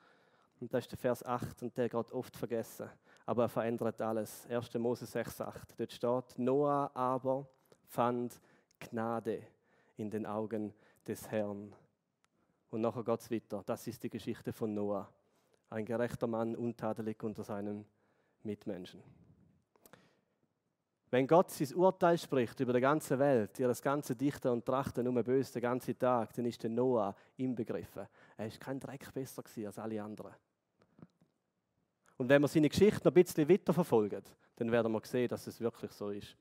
Und 0.61 0.73
das 0.75 0.85
ist 0.85 0.93
der 0.93 0.99
Vers 0.99 1.25
8 1.25 1.63
und 1.63 1.77
der 1.77 1.89
geht 1.89 2.13
oft 2.13 2.37
vergessen. 2.37 2.89
Aber 3.27 3.45
er 3.45 3.49
verändert 3.49 4.01
alles. 4.01 4.47
1. 4.49 4.75
Mose 4.75 5.07
6, 5.07 5.41
8. 5.41 5.75
Dort 5.79 5.93
steht, 5.93 6.39
Noah 6.39 6.91
aber 6.95 7.49
fand 7.87 8.41
Gnade 8.81 9.43
in 9.97 10.11
den 10.11 10.27
Augen 10.27 10.75
des 11.07 11.31
Herrn. 11.31 11.75
Und 12.71 12.81
nachher 12.81 13.05
geht 13.05 13.21
es 13.21 13.31
weiter. 13.31 13.63
Das 13.65 13.87
ist 13.87 14.03
die 14.03 14.11
Geschichte 14.11 14.53
von 14.53 14.75
Noah. 14.75 15.09
Ein 15.71 15.85
gerechter 15.85 16.27
Mann, 16.27 16.57
untadelig 16.57 17.23
unter 17.23 17.45
seinen 17.45 17.85
Mitmenschen. 18.43 19.03
Wenn 21.11 21.27
Gott 21.27 21.51
sein 21.51 21.75
Urteil 21.75 22.19
spricht 22.19 22.61
über 22.61 22.75
die 22.75 22.81
ganze 22.81 23.19
Welt, 23.19 23.59
ihr 23.59 23.69
das 23.69 23.81
ganze 23.81 24.15
Dichten 24.15 24.49
und 24.49 24.67
Trachten 24.67 25.05
nur 25.05 25.23
böse 25.23 25.55
den 25.55 25.63
ganzen 25.63 25.99
Tag, 25.99 26.35
dann 26.35 26.45
ist 26.45 26.63
der 26.63 26.71
Noah 26.71 27.15
inbegriffen. 27.39 28.07
Er 28.37 28.47
ist 28.47 28.61
kein 28.61 28.79
Dreck 28.79 29.13
besser 29.15 29.43
als 29.65 29.79
alle 29.79 30.03
anderen. 30.03 30.35
Und 32.19 32.29
wenn 32.29 32.43
wir 32.43 32.49
seine 32.49 32.69
Geschichte 32.69 33.01
noch 33.05 33.13
ein 33.13 33.23
bisschen 33.23 33.49
weiterverfolgen, 33.49 34.23
dann 34.57 34.73
werden 34.73 34.93
wir 34.93 35.01
sehen, 35.05 35.29
dass 35.29 35.47
es 35.47 35.61
wirklich 35.61 35.93
so 35.93 36.11
ist. 36.11 36.37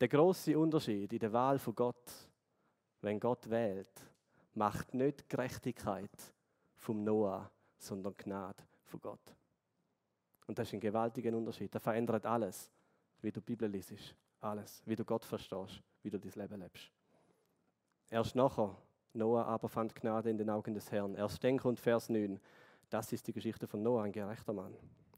Der 0.00 0.08
große 0.08 0.58
Unterschied 0.58 1.12
in 1.12 1.18
der 1.18 1.32
Wahl 1.32 1.58
von 1.58 1.74
Gott, 1.74 2.10
wenn 3.02 3.20
Gott 3.20 3.48
wählt, 3.48 3.92
macht 4.54 4.94
nicht 4.94 5.28
Gerechtigkeit 5.28 6.10
vom 6.76 7.04
Noah, 7.04 7.50
sondern 7.78 8.14
Gnade 8.16 8.64
von 8.84 9.00
Gott. 9.00 9.36
Und 10.46 10.58
das 10.58 10.68
ist 10.68 10.74
ein 10.74 10.80
gewaltiger 10.80 11.36
Unterschied. 11.36 11.74
Das 11.74 11.82
verändert 11.82 12.24
alles, 12.26 12.70
wie 13.20 13.30
du 13.30 13.40
die 13.40 13.44
Bibel 13.44 13.68
liest. 13.68 14.14
Alles. 14.40 14.82
Wie 14.86 14.96
du 14.96 15.04
Gott 15.04 15.24
verstehst, 15.24 15.82
wie 16.02 16.10
du 16.10 16.18
dein 16.18 16.32
Leben 16.32 16.60
lebst. 16.60 16.90
Erst 18.10 18.34
nachher, 18.34 18.76
Noah 19.12 19.46
aber 19.46 19.68
fand 19.68 19.94
Gnade 19.94 20.30
in 20.30 20.38
den 20.38 20.50
Augen 20.50 20.74
des 20.74 20.90
Herrn. 20.90 21.14
Erst 21.14 21.42
dann 21.44 21.58
kommt 21.58 21.80
Vers 21.80 22.08
9. 22.08 22.38
Das 22.94 23.12
ist 23.12 23.26
die 23.26 23.32
Geschichte 23.32 23.66
von 23.66 23.82
Noah, 23.82 24.04
ein 24.04 24.12
gerechter 24.12 24.52
Mann, 24.52 24.72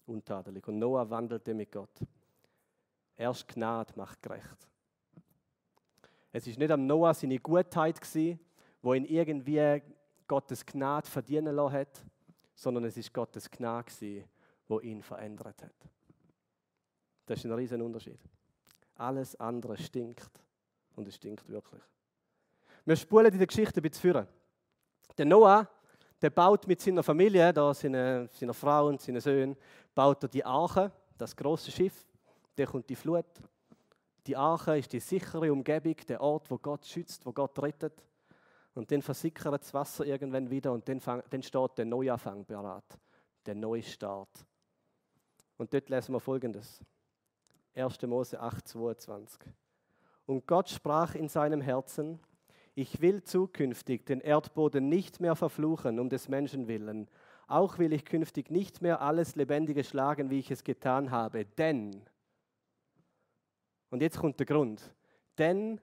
untadelig. 0.06 0.66
Und 0.66 0.78
Noah 0.78 1.10
wandelte 1.10 1.52
mit 1.52 1.70
Gott. 1.70 1.90
Erst 3.14 3.46
Gnade 3.48 3.92
macht 3.96 4.22
gerecht. 4.22 4.66
Es 6.32 6.46
ist 6.46 6.58
nicht 6.58 6.70
am 6.70 6.86
Noah 6.86 7.12
seine 7.12 7.38
Gutheit 7.38 8.00
gsi, 8.00 8.38
wo 8.80 8.94
ihn 8.94 9.04
irgendwie 9.04 9.82
Gottes 10.26 10.64
Gnade 10.64 11.06
verdienen 11.06 11.54
lassen 11.54 11.74
hat, 11.74 12.02
sondern 12.54 12.84
es 12.84 12.96
ist 12.96 13.12
Gottes 13.12 13.50
Gnade 13.50 13.84
gsi, 13.84 14.24
wo 14.68 14.80
ihn 14.80 15.02
verändert 15.02 15.62
hat. 15.62 15.90
Das 17.26 17.40
ist 17.40 17.44
ein 17.44 17.52
riesen 17.52 17.82
Unterschied. 17.82 18.20
Alles 18.94 19.36
andere 19.36 19.76
stinkt 19.76 20.30
und 20.94 21.06
es 21.08 21.16
stinkt 21.16 21.46
wirklich. 21.50 21.82
Wir 22.86 22.96
spulen 22.96 23.34
in 23.34 23.46
Geschichte 23.46 23.80
ein 23.80 23.82
bisschen 23.82 24.00
führen. 24.00 24.28
Der 25.18 25.26
Noah, 25.26 25.68
der 26.20 26.30
baut 26.30 26.66
mit 26.66 26.80
seiner 26.80 27.02
Familie, 27.02 27.52
da 27.52 27.74
seine, 27.74 28.28
seiner 28.32 28.54
Frau 28.54 28.88
und 28.88 29.00
seinen 29.00 29.20
Söhnen, 29.20 29.56
baut 29.94 30.22
er 30.22 30.28
die 30.28 30.44
Arche, 30.44 30.90
das 31.18 31.36
große 31.36 31.70
Schiff. 31.70 32.06
Der 32.56 32.66
kommt 32.66 32.88
die 32.88 32.96
Flut. 32.96 33.26
Die 34.26 34.36
Arche 34.36 34.78
ist 34.78 34.92
die 34.92 35.00
sichere 35.00 35.52
Umgebung, 35.52 35.96
der 36.08 36.20
Ort, 36.20 36.50
wo 36.50 36.58
Gott 36.58 36.84
schützt, 36.84 37.24
wo 37.26 37.32
Gott 37.32 37.58
rettet. 37.62 38.02
Und 38.74 38.90
dann 38.90 39.02
versickert 39.02 39.62
das 39.62 39.72
Wasser 39.72 40.04
irgendwann 40.04 40.50
wieder 40.50 40.72
und 40.72 40.88
dann, 40.88 41.00
fang, 41.00 41.22
dann 41.30 41.42
steht 41.42 41.78
der 41.78 41.84
Neuanfang 41.84 42.44
bereit, 42.44 42.98
der 43.44 43.54
Neustart. 43.54 44.44
Und 45.56 45.72
dort 45.72 45.88
lesen 45.88 46.12
wir 46.12 46.20
folgendes: 46.20 46.82
1. 47.74 48.02
Mose 48.02 48.38
8, 48.38 48.68
22. 48.68 49.40
Und 50.26 50.46
Gott 50.46 50.68
sprach 50.68 51.14
in 51.14 51.28
seinem 51.28 51.60
Herzen: 51.60 52.20
Ich 52.78 53.00
will 53.00 53.22
zukünftig 53.22 54.04
den 54.04 54.20
Erdboden 54.20 54.90
nicht 54.90 55.18
mehr 55.18 55.34
verfluchen, 55.34 55.98
um 55.98 56.10
des 56.10 56.28
Menschen 56.28 56.68
willen. 56.68 57.08
Auch 57.46 57.78
will 57.78 57.94
ich 57.94 58.04
künftig 58.04 58.50
nicht 58.50 58.82
mehr 58.82 59.00
alles 59.00 59.34
Lebendige 59.34 59.82
schlagen, 59.82 60.28
wie 60.28 60.40
ich 60.40 60.50
es 60.50 60.62
getan 60.62 61.10
habe. 61.10 61.46
Denn, 61.46 62.02
und 63.88 64.02
jetzt 64.02 64.18
kommt 64.18 64.38
der 64.38 64.44
Grund, 64.44 64.94
denn 65.38 65.80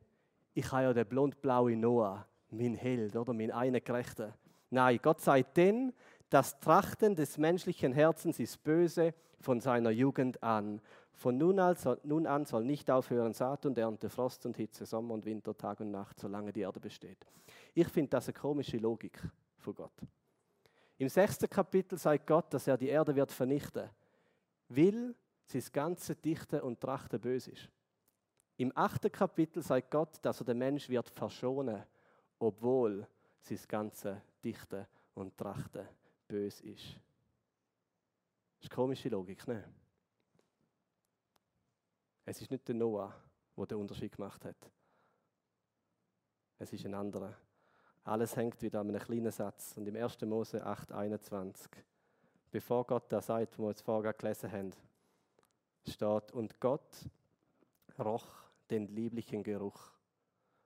ich 0.54 0.72
habe 0.72 0.84
ja 0.84 0.94
den 0.94 1.08
blond-blauen 1.08 1.80
Noah, 1.80 2.28
mein 2.52 2.76
Held 2.76 3.16
oder 3.16 3.34
mein 3.34 3.50
einer 3.50 3.80
Gerechter. 3.80 4.38
Nein, 4.70 5.00
Gott 5.02 5.20
sagt 5.20 5.58
denn, 5.58 5.94
das 6.30 6.60
Trachten 6.60 7.16
des 7.16 7.40
menschlichen 7.40 7.94
Herzens 7.94 8.40
ist 8.40 8.64
böse 8.64 9.16
von 9.40 9.60
seiner 9.62 9.90
Jugend 9.90 10.44
an. 10.44 10.80
Von 11.14 11.38
nun 11.38 11.60
an, 11.60 11.76
soll, 11.76 12.00
nun 12.04 12.26
an 12.26 12.46
soll 12.46 12.66
nicht 12.66 12.90
aufhören 12.90 13.34
Saat 13.34 13.66
und 13.66 13.78
Ernte, 13.78 14.10
Frost 14.10 14.46
und 14.46 14.58
Hitze, 14.58 14.86
Sommer 14.86 15.14
und 15.14 15.26
Winter, 15.26 15.56
Tag 15.56 15.80
und 15.80 15.92
Nacht, 15.92 16.20
solange 16.20 16.52
die 16.52 16.62
Erde 16.62 16.80
besteht. 16.80 17.26
Ich 17.74 17.88
finde 17.88 18.10
das 18.10 18.28
eine 18.28 18.34
komische 18.34 18.78
Logik 18.78 19.20
von 19.58 19.76
Gott. 19.76 19.94
Im 20.98 21.10
sechsten 21.10 21.50
Kapitel 21.50 21.98
sagt 21.98 22.28
Gott, 22.28 22.54
dass 22.54 22.68
er 22.68 22.78
die 22.78 22.88
Erde 22.88 23.16
wird 23.16 23.32
vernichten, 23.32 23.90
weil 24.70 25.16
sein 25.46 25.64
ganze 25.72 26.16
Dichten 26.16 26.62
und 26.62 26.80
Trachten 26.80 27.20
böse 27.20 27.52
ist. 27.52 27.70
Im 28.58 28.72
achten 28.76 29.12
Kapitel 29.12 29.64
sagt 29.64 29.92
Gott, 29.92 30.18
dass 30.22 30.40
er 30.40 30.46
den 30.46 30.58
Mensch 30.58 30.88
wird 30.90 31.10
verschonen, 31.10 31.84
obwohl 32.40 33.08
sein 33.42 33.60
ganze 33.68 34.22
Dichten 34.44 34.86
und 35.16 35.38
Trachten 35.38 35.88
böse 36.28 36.64
ist. 36.64 37.00
Das 38.60 38.66
ist 38.66 38.72
eine 38.72 38.76
komische 38.76 39.10
Logik, 39.10 39.48
ne? 39.48 39.64
Es 42.26 42.42
ist 42.42 42.52
nicht 42.52 42.68
der 42.68 42.76
Noah, 42.76 43.14
der 43.58 43.66
den 43.66 43.78
Unterschied 43.78 44.16
gemacht 44.16 44.44
hat. 44.46 44.56
Es 46.58 46.72
ist 46.72 46.86
ein 46.86 46.94
anderer. 46.94 47.36
Alles 48.06 48.36
hängt 48.36 48.62
wieder 48.62 48.82
an 48.82 48.90
einem 48.90 49.02
kleinen 49.02 49.32
Satz. 49.32 49.76
Und 49.78 49.88
im 49.88 49.96
1. 49.96 50.22
Mose 50.22 50.66
8, 50.66 50.92
21, 50.92 51.70
bevor 52.52 52.86
Gott 52.86 53.12
da 53.12 53.22
sagt, 53.22 53.58
wo 53.58 53.64
wir 53.64 53.70
jetzt 53.70 53.82
vorher 53.82 54.14
gelesen 54.14 54.52
haben, 54.52 54.72
steht, 55.88 56.32
und 56.32 56.60
Gott 56.60 57.10
roch 58.00 58.28
den 58.70 58.88
lieblichen 58.88 59.44
Geruch 59.44 59.94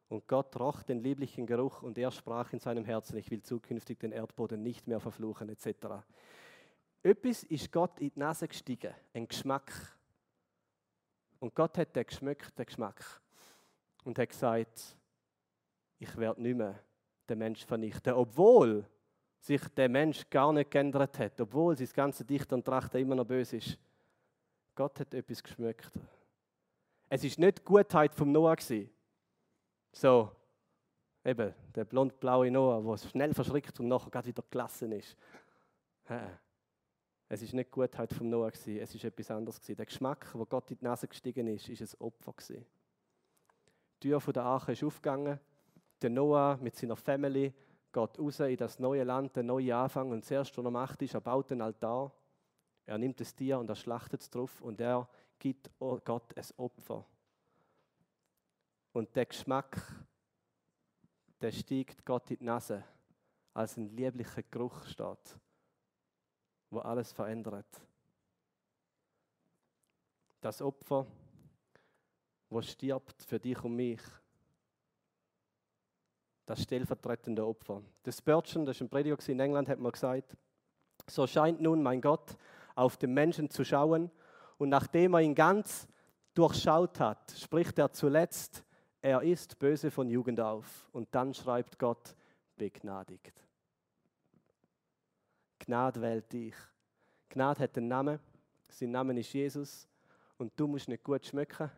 Und 0.09 0.27
Gott 0.27 0.57
roch 0.59 0.83
den 0.83 0.99
lieblichen 0.99 1.45
Geruch 1.45 1.81
und 1.81 1.97
er 1.97 2.11
sprach 2.11 2.53
in 2.53 2.59
seinem 2.59 2.85
Herzen, 2.85 3.17
ich 3.17 3.29
will 3.29 3.41
zukünftig 3.41 3.99
den 3.99 4.13
Erdboden 4.13 4.63
nicht 4.63 4.87
mehr 4.87 4.99
verfluchen, 4.99 5.49
etc. 5.49 6.05
Etwas 7.03 7.43
ist 7.43 7.71
Gott 7.71 7.99
in 7.99 8.11
die 8.11 8.19
Nase 8.19 8.47
gestiegen, 8.47 8.93
ein 9.13 9.27
Geschmack. 9.27 9.96
Und 11.39 11.53
Gott 11.55 11.77
hat 11.77 11.95
den 11.95 12.05
geschmeckt, 12.05 12.57
den 12.57 12.65
Geschmack. 12.65 13.03
Und 14.03 14.17
hat 14.17 14.29
gesagt, 14.29 14.95
ich 15.99 16.15
werde 16.17 16.41
nicht 16.41 16.57
mehr 16.57 16.79
den 17.27 17.39
Mensch 17.39 17.65
vernichten, 17.65 18.13
obwohl 18.13 18.85
sich 19.39 19.61
der 19.75 19.89
Mensch 19.89 20.29
gar 20.29 20.51
nicht 20.53 20.71
geändert 20.71 21.19
hat, 21.19 21.39
obwohl 21.39 21.77
sein 21.77 21.89
ganze 21.93 22.25
Dichter 22.25 22.55
und 22.55 22.65
Trachten 22.65 23.01
immer 23.01 23.15
noch 23.15 23.25
böse 23.25 23.57
ist. 23.57 23.77
Gott 24.75 24.99
hat 24.99 25.13
etwas 25.13 25.41
geschmeckt. 25.41 25.91
Es 27.09 27.23
ist 27.23 27.39
nicht 27.39 27.59
die 27.59 27.63
Gutheit 27.63 28.13
vom 28.13 28.31
Noah 28.31 28.55
gewesen. 28.55 28.89
So, 29.91 30.31
eben, 31.23 31.53
der 31.73 31.85
blond-blaue 31.85 32.51
Noah, 32.51 32.81
der 32.81 33.09
schnell 33.09 33.33
verschrickt 33.33 33.79
und 33.79 33.87
nachher 33.87 34.11
gerade 34.11 34.27
wieder 34.27 34.43
gelassen 34.49 34.91
ist. 34.91 35.15
Es 37.29 37.41
ist 37.41 37.53
nicht 37.53 37.67
die 37.67 37.71
Gutheit 37.71 38.13
vom 38.13 38.29
Noah 38.29 38.47
es 38.47 38.67
ist 38.67 39.03
etwas 39.03 39.31
anderes. 39.31 39.59
Der 39.59 39.85
Geschmack, 39.85 40.29
wo 40.33 40.45
Gott 40.45 40.71
in 40.71 40.77
die 40.77 40.85
Nase 40.85 41.07
gestiegen 41.07 41.47
ist, 41.47 41.67
ist 41.67 41.81
ein 41.81 42.01
Opfer. 42.01 42.33
Die 42.47 42.63
Tür 43.99 44.19
der 44.19 44.43
Arche 44.43 44.71
ist 44.71 44.83
aufgegangen. 44.83 45.39
Der 46.01 46.09
Noah 46.09 46.57
mit 46.61 46.75
seiner 46.75 46.95
Family 46.95 47.53
geht 47.91 48.19
raus 48.19 48.39
in 48.39 48.55
das 48.55 48.79
neue 48.79 49.03
Land, 49.03 49.35
der 49.35 49.43
neue 49.43 49.75
Anfang. 49.75 50.11
Und 50.11 50.23
zuerst, 50.23 50.57
was 50.57 50.63
er 50.63 50.71
macht, 50.71 51.01
ist, 51.01 51.15
er 51.15 51.21
baut 51.21 51.51
einen 51.51 51.61
Altar. 51.61 52.13
Er 52.85 52.97
nimmt 52.97 53.19
das 53.19 53.35
Tier 53.35 53.59
und 53.59 53.69
er 53.69 53.75
schlachtet 53.75 54.21
es 54.21 54.29
drauf 54.29 54.61
und 54.61 54.79
er 54.79 55.09
gibt 55.37 55.69
Gott 55.79 56.37
ein 56.37 56.45
Opfer. 56.55 57.05
Und 58.93 59.13
der 59.15 59.25
Geschmack, 59.25 59.81
der 61.41 61.51
steigt 61.51 62.05
Gott 62.05 62.31
in 62.31 62.37
die 62.37 62.45
Nase, 62.45 62.83
als 63.53 63.75
ein 63.75 63.89
lieblicher 63.95 64.43
Geruch 64.43 64.85
steht, 64.85 65.37
wo 66.69 66.79
alles 66.79 67.11
verändert. 67.11 67.67
Das 70.41 70.61
Opfer, 70.61 71.05
wo 72.49 72.61
stirbt 72.61 73.23
für 73.23 73.39
dich 73.39 73.63
und 73.63 73.75
mich, 73.75 74.01
das 76.45 76.63
stellvertretende 76.63 77.45
Opfer. 77.45 77.81
Das 78.03 78.17
Spurgeon, 78.17 78.65
das 78.65 78.77
ist 78.77 78.81
ein 78.81 78.89
Prediger 78.89 79.17
in 79.27 79.39
England, 79.39 79.67
hat 79.67 79.79
mal 79.79 79.91
gesagt, 79.91 80.37
so 81.07 81.27
scheint 81.27 81.61
nun 81.61 81.83
mein 81.83 82.01
Gott 82.01 82.37
auf 82.75 82.97
den 82.97 83.13
Menschen 83.13 83.49
zu 83.49 83.63
schauen 83.63 84.09
und 84.57 84.69
nachdem 84.69 85.13
er 85.13 85.21
ihn 85.21 85.35
ganz 85.35 85.87
durchschaut 86.33 86.99
hat, 86.99 87.31
spricht 87.31 87.77
er 87.79 87.91
zuletzt, 87.91 88.63
er 89.01 89.21
ist 89.21 89.59
böse 89.59 89.91
von 89.91 90.09
Jugend 90.09 90.39
auf. 90.39 90.87
Und 90.91 91.13
dann 91.13 91.33
schreibt 91.33 91.79
Gott, 91.79 92.15
begnadigt. 92.55 93.46
Gnade 95.67 96.01
wählt 96.01 96.31
dich. 96.31 96.55
Gnade 97.27 97.59
hat 97.63 97.77
einen 97.77 97.89
Namen, 97.89 98.19
sein 98.69 98.91
Name 98.91 99.19
ist 99.19 99.33
Jesus 99.33 99.85
und 100.37 100.57
du 100.57 100.65
musst 100.65 100.87
nicht 100.87 101.03
gut 101.03 101.25
schmecken, 101.25 101.69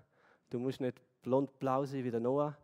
du 0.51 0.59
musst 0.59 0.79
nicht 0.79 1.01
blond-blau 1.23 1.85
sein 1.85 2.03
wie 2.03 2.11
der 2.11 2.19
Noah, 2.19 2.55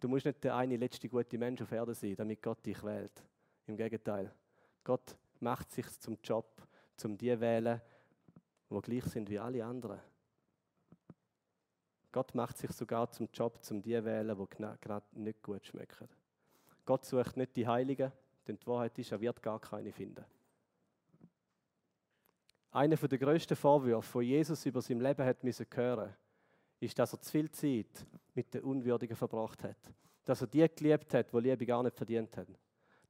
du 0.00 0.08
musst 0.08 0.26
nicht 0.26 0.42
der 0.42 0.56
eine 0.56 0.76
letzte 0.76 1.08
gute 1.08 1.38
Mensch 1.38 1.62
auf 1.62 1.70
Erde 1.70 1.94
sein, 1.94 2.16
damit 2.16 2.42
Gott 2.42 2.66
dich 2.66 2.82
wählt. 2.82 3.22
Im 3.68 3.76
Gegenteil, 3.76 4.34
Gott 4.82 5.16
macht 5.38 5.70
sich 5.70 5.88
zum 6.00 6.18
Job, 6.24 6.66
zum 6.96 7.16
die 7.16 7.38
wählen, 7.38 7.80
wo 8.68 8.80
gleich 8.80 9.04
sind 9.04 9.30
wie 9.30 9.38
alle 9.38 9.64
anderen. 9.64 10.00
Gott 12.10 12.34
macht 12.34 12.58
sich 12.58 12.72
sogar 12.72 13.12
zum 13.12 13.28
Job, 13.32 13.62
zum 13.62 13.80
die 13.80 14.04
wählen, 14.04 14.36
wo 14.36 14.46
gerade 14.46 15.06
nicht 15.12 15.40
gut 15.40 15.64
schmecken. 15.64 16.08
Gott 16.84 17.04
sucht 17.04 17.36
nicht 17.36 17.54
die 17.54 17.68
Heiligen, 17.68 18.10
denn 18.46 18.58
die 18.58 18.66
Wahrheit 18.66 18.98
ist, 18.98 19.12
er 19.12 19.20
wird 19.20 19.42
gar 19.42 19.60
keine 19.60 19.92
finden. 19.92 20.24
Einer 22.70 22.96
der 22.96 23.18
größten 23.18 23.56
Vorwürfe, 23.56 24.20
die 24.20 24.30
Jesus 24.30 24.66
über 24.66 24.82
sein 24.82 25.00
Leben 25.00 25.24
hat 25.24 25.44
müssen 25.44 25.66
hören, 25.72 26.12
ist, 26.80 26.98
dass 26.98 27.12
er 27.12 27.20
zu 27.20 27.30
viel 27.30 27.50
Zeit 27.50 28.06
mit 28.34 28.52
den 28.52 28.62
Unwürdigen 28.62 29.16
verbracht 29.16 29.62
hat. 29.62 29.76
Dass 30.24 30.40
er 30.40 30.48
die 30.48 30.66
geliebt 30.74 31.14
hat, 31.14 31.32
die 31.32 31.38
Liebe 31.38 31.66
gar 31.66 31.82
nicht 31.82 31.96
verdient 31.96 32.36
haben. 32.36 32.56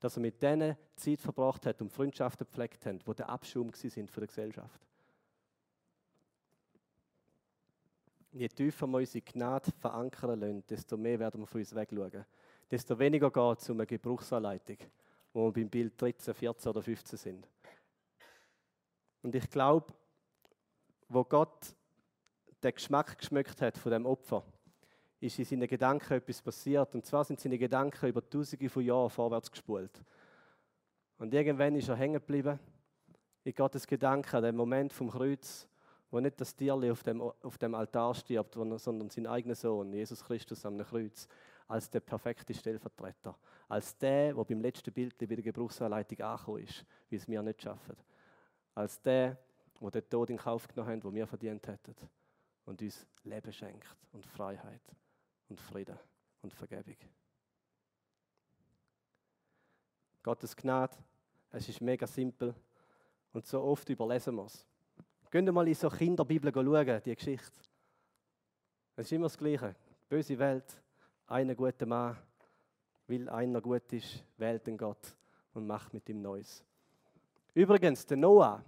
Dass 0.01 0.16
er 0.16 0.20
mit 0.20 0.42
denen 0.42 0.77
Zeit 0.97 1.20
verbracht 1.20 1.64
hat 1.66 1.81
und 1.81 1.90
Freundschaften 1.90 2.47
gepflegt 2.47 2.85
hat, 2.85 3.07
die 3.07 3.14
der 3.14 3.29
Abschum 3.29 3.73
sind 3.73 4.11
von 4.11 4.20
der 4.20 4.29
Gesellschaft. 4.29 4.87
Je 8.33 8.49
tiefer 8.49 8.87
wir 8.88 8.99
unsere 8.99 9.25
Gnade 9.25 9.70
verankern 9.79 10.40
lassen, 10.40 10.64
desto 10.68 10.97
mehr 10.97 11.18
werden 11.20 11.40
wir 11.40 11.47
von 11.47 11.61
uns 11.61 11.75
wegschauen. 11.75 12.27
Desto 12.70 12.99
weniger 12.99 13.31
geht 13.31 13.61
es 13.61 13.70
um 13.70 13.79
eine 13.79 13.87
Gebrauchsanleitung, 13.87 14.79
wo 15.35 15.47
wir 15.47 15.53
beim 15.53 15.68
Bild 15.68 16.01
13, 16.01 16.33
14 16.33 16.70
oder 16.70 16.81
15 16.81 17.18
sind. 17.18 17.49
Und 19.23 19.35
ich 19.35 19.51
glaube, 19.51 19.92
wo 21.09 21.25
Gott 21.25 21.75
den 22.62 22.75
Geschmack 22.75 23.18
geschmeckt 23.18 23.61
hat 23.61 23.77
von 23.77 23.92
dem 23.92 24.07
Opfer, 24.07 24.44
ist 25.20 25.38
in 25.38 25.44
seinen 25.44 25.66
Gedanken 25.66 26.14
etwas 26.14 26.40
passiert. 26.40 26.94
Und 26.94 27.05
zwar 27.05 27.25
sind 27.25 27.40
seine 27.40 27.59
Gedanken 27.59 28.09
über 28.09 28.29
Tausende 28.29 28.68
von 28.68 28.85
Jahren 28.85 29.11
vorwärts 29.11 29.51
gespult. 29.51 30.03
Und 31.18 31.35
irgendwann 31.35 31.77
ist 31.77 31.88
er 31.88 31.97
hängen 31.97 32.14
geblieben 32.14 32.59
in 33.44 33.55
Gottes 33.55 33.87
Gedanken, 33.87 34.37
an 34.37 34.42
dem 34.42 34.57
Moment 34.57 34.92
vom 34.92 35.11
Kreuz, 35.11 35.68
wo 36.11 36.20
nicht 36.20 36.40
das 36.40 36.55
Tierli 36.55 36.90
auf 36.90 37.03
dem, 37.03 37.20
auf 37.20 37.59
dem 37.59 37.75
Altar 37.75 38.14
stirbt, 38.14 38.55
sondern 38.55 39.11
sein 39.11 39.27
eigener 39.27 39.55
Sohn, 39.55 39.92
Jesus 39.92 40.25
Christus 40.25 40.64
am 40.64 40.79
Kreuz, 40.79 41.29
als 41.68 41.90
der 41.90 42.00
perfekte 42.00 42.55
Stellvertreter. 42.55 43.37
Als 43.68 43.96
der, 43.96 44.35
der 44.35 44.44
beim 44.44 44.61
letzten 44.61 44.92
Bild 44.92 45.16
bei 45.16 45.27
der 45.27 45.42
Gebrauchsanleitung 45.42 46.20
angekommen 46.20 46.64
ist, 46.64 46.85
wie 47.09 47.16
es 47.16 47.29
wir 47.29 47.42
nicht 47.42 47.62
schaffen. 47.62 47.96
Als 48.74 49.00
der, 49.00 49.38
der 49.81 49.90
den 49.90 50.09
Tod 50.09 50.31
in 50.31 50.37
Kauf 50.37 50.68
genommen 50.68 50.96
hat, 50.96 51.05
den 51.05 51.14
wir 51.14 51.27
verdient 51.27 51.66
hätten. 51.66 51.94
Und 52.66 52.81
uns 52.81 53.07
Leben 53.24 53.53
schenkt 53.53 53.96
und 54.12 54.24
Freiheit 54.27 54.83
und 55.48 55.61
Frieden 55.61 55.98
und 56.42 56.53
Vergebung. 56.53 56.96
Gottes 60.22 60.57
Gnade, 60.57 60.96
es 61.50 61.68
ist 61.68 61.81
mega 61.81 62.07
simpel 62.07 62.55
und 63.33 63.46
so 63.46 63.62
oft 63.62 63.88
überlesen 63.90 64.35
wir 64.37 64.46
es. 64.46 64.66
Gehen 65.31 65.53
mal 65.53 65.66
in 65.66 65.74
so 65.74 65.90
Kinderbibel 65.90 66.53
schauen, 66.53 67.03
die 67.05 67.14
Geschichte. 67.14 67.59
Es 68.96 69.07
ist 69.07 69.12
immer 69.12 69.24
das 69.24 69.37
Gleiche. 69.37 69.74
Böse 70.09 70.38
Welt, 70.38 70.81
einer 71.27 71.55
gute 71.55 71.87
Mann, 71.87 72.17
weil 73.09 73.29
einer 73.29 73.61
gut 73.61 73.93
ist, 73.93 74.25
wählt 74.37 74.67
den 74.67 74.77
Gott 74.77 75.17
und 75.55 75.67
macht 75.67 75.93
mit 75.95 76.09
ihm 76.09 76.21
Neues. 76.21 76.65
Übrigens, 77.55 78.05
der 78.07 78.17
Noah, 78.17 78.63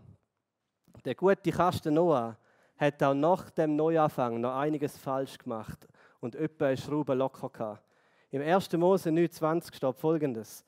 der 1.05 1.14
gute 1.14 1.51
Kasten 1.51 1.95
Noah, 1.95 2.37
hat 2.77 3.03
auch 3.03 3.14
nach 3.14 3.51
dem 3.51 3.75
Neuanfang 3.77 4.40
noch 4.40 4.57
einiges 4.57 4.97
falsch 4.99 5.38
gemacht 5.38 5.88
und 6.21 6.35
etwa 6.35 6.66
eine 6.66 6.77
Schraube 6.77 7.14
locker 7.14 7.49
gehabt. 7.49 7.83
Im 8.31 8.42
1. 8.42 8.73
Mose 8.73 9.11
29 9.11 9.75
steht 9.75 9.97
folgendes: 9.97 10.64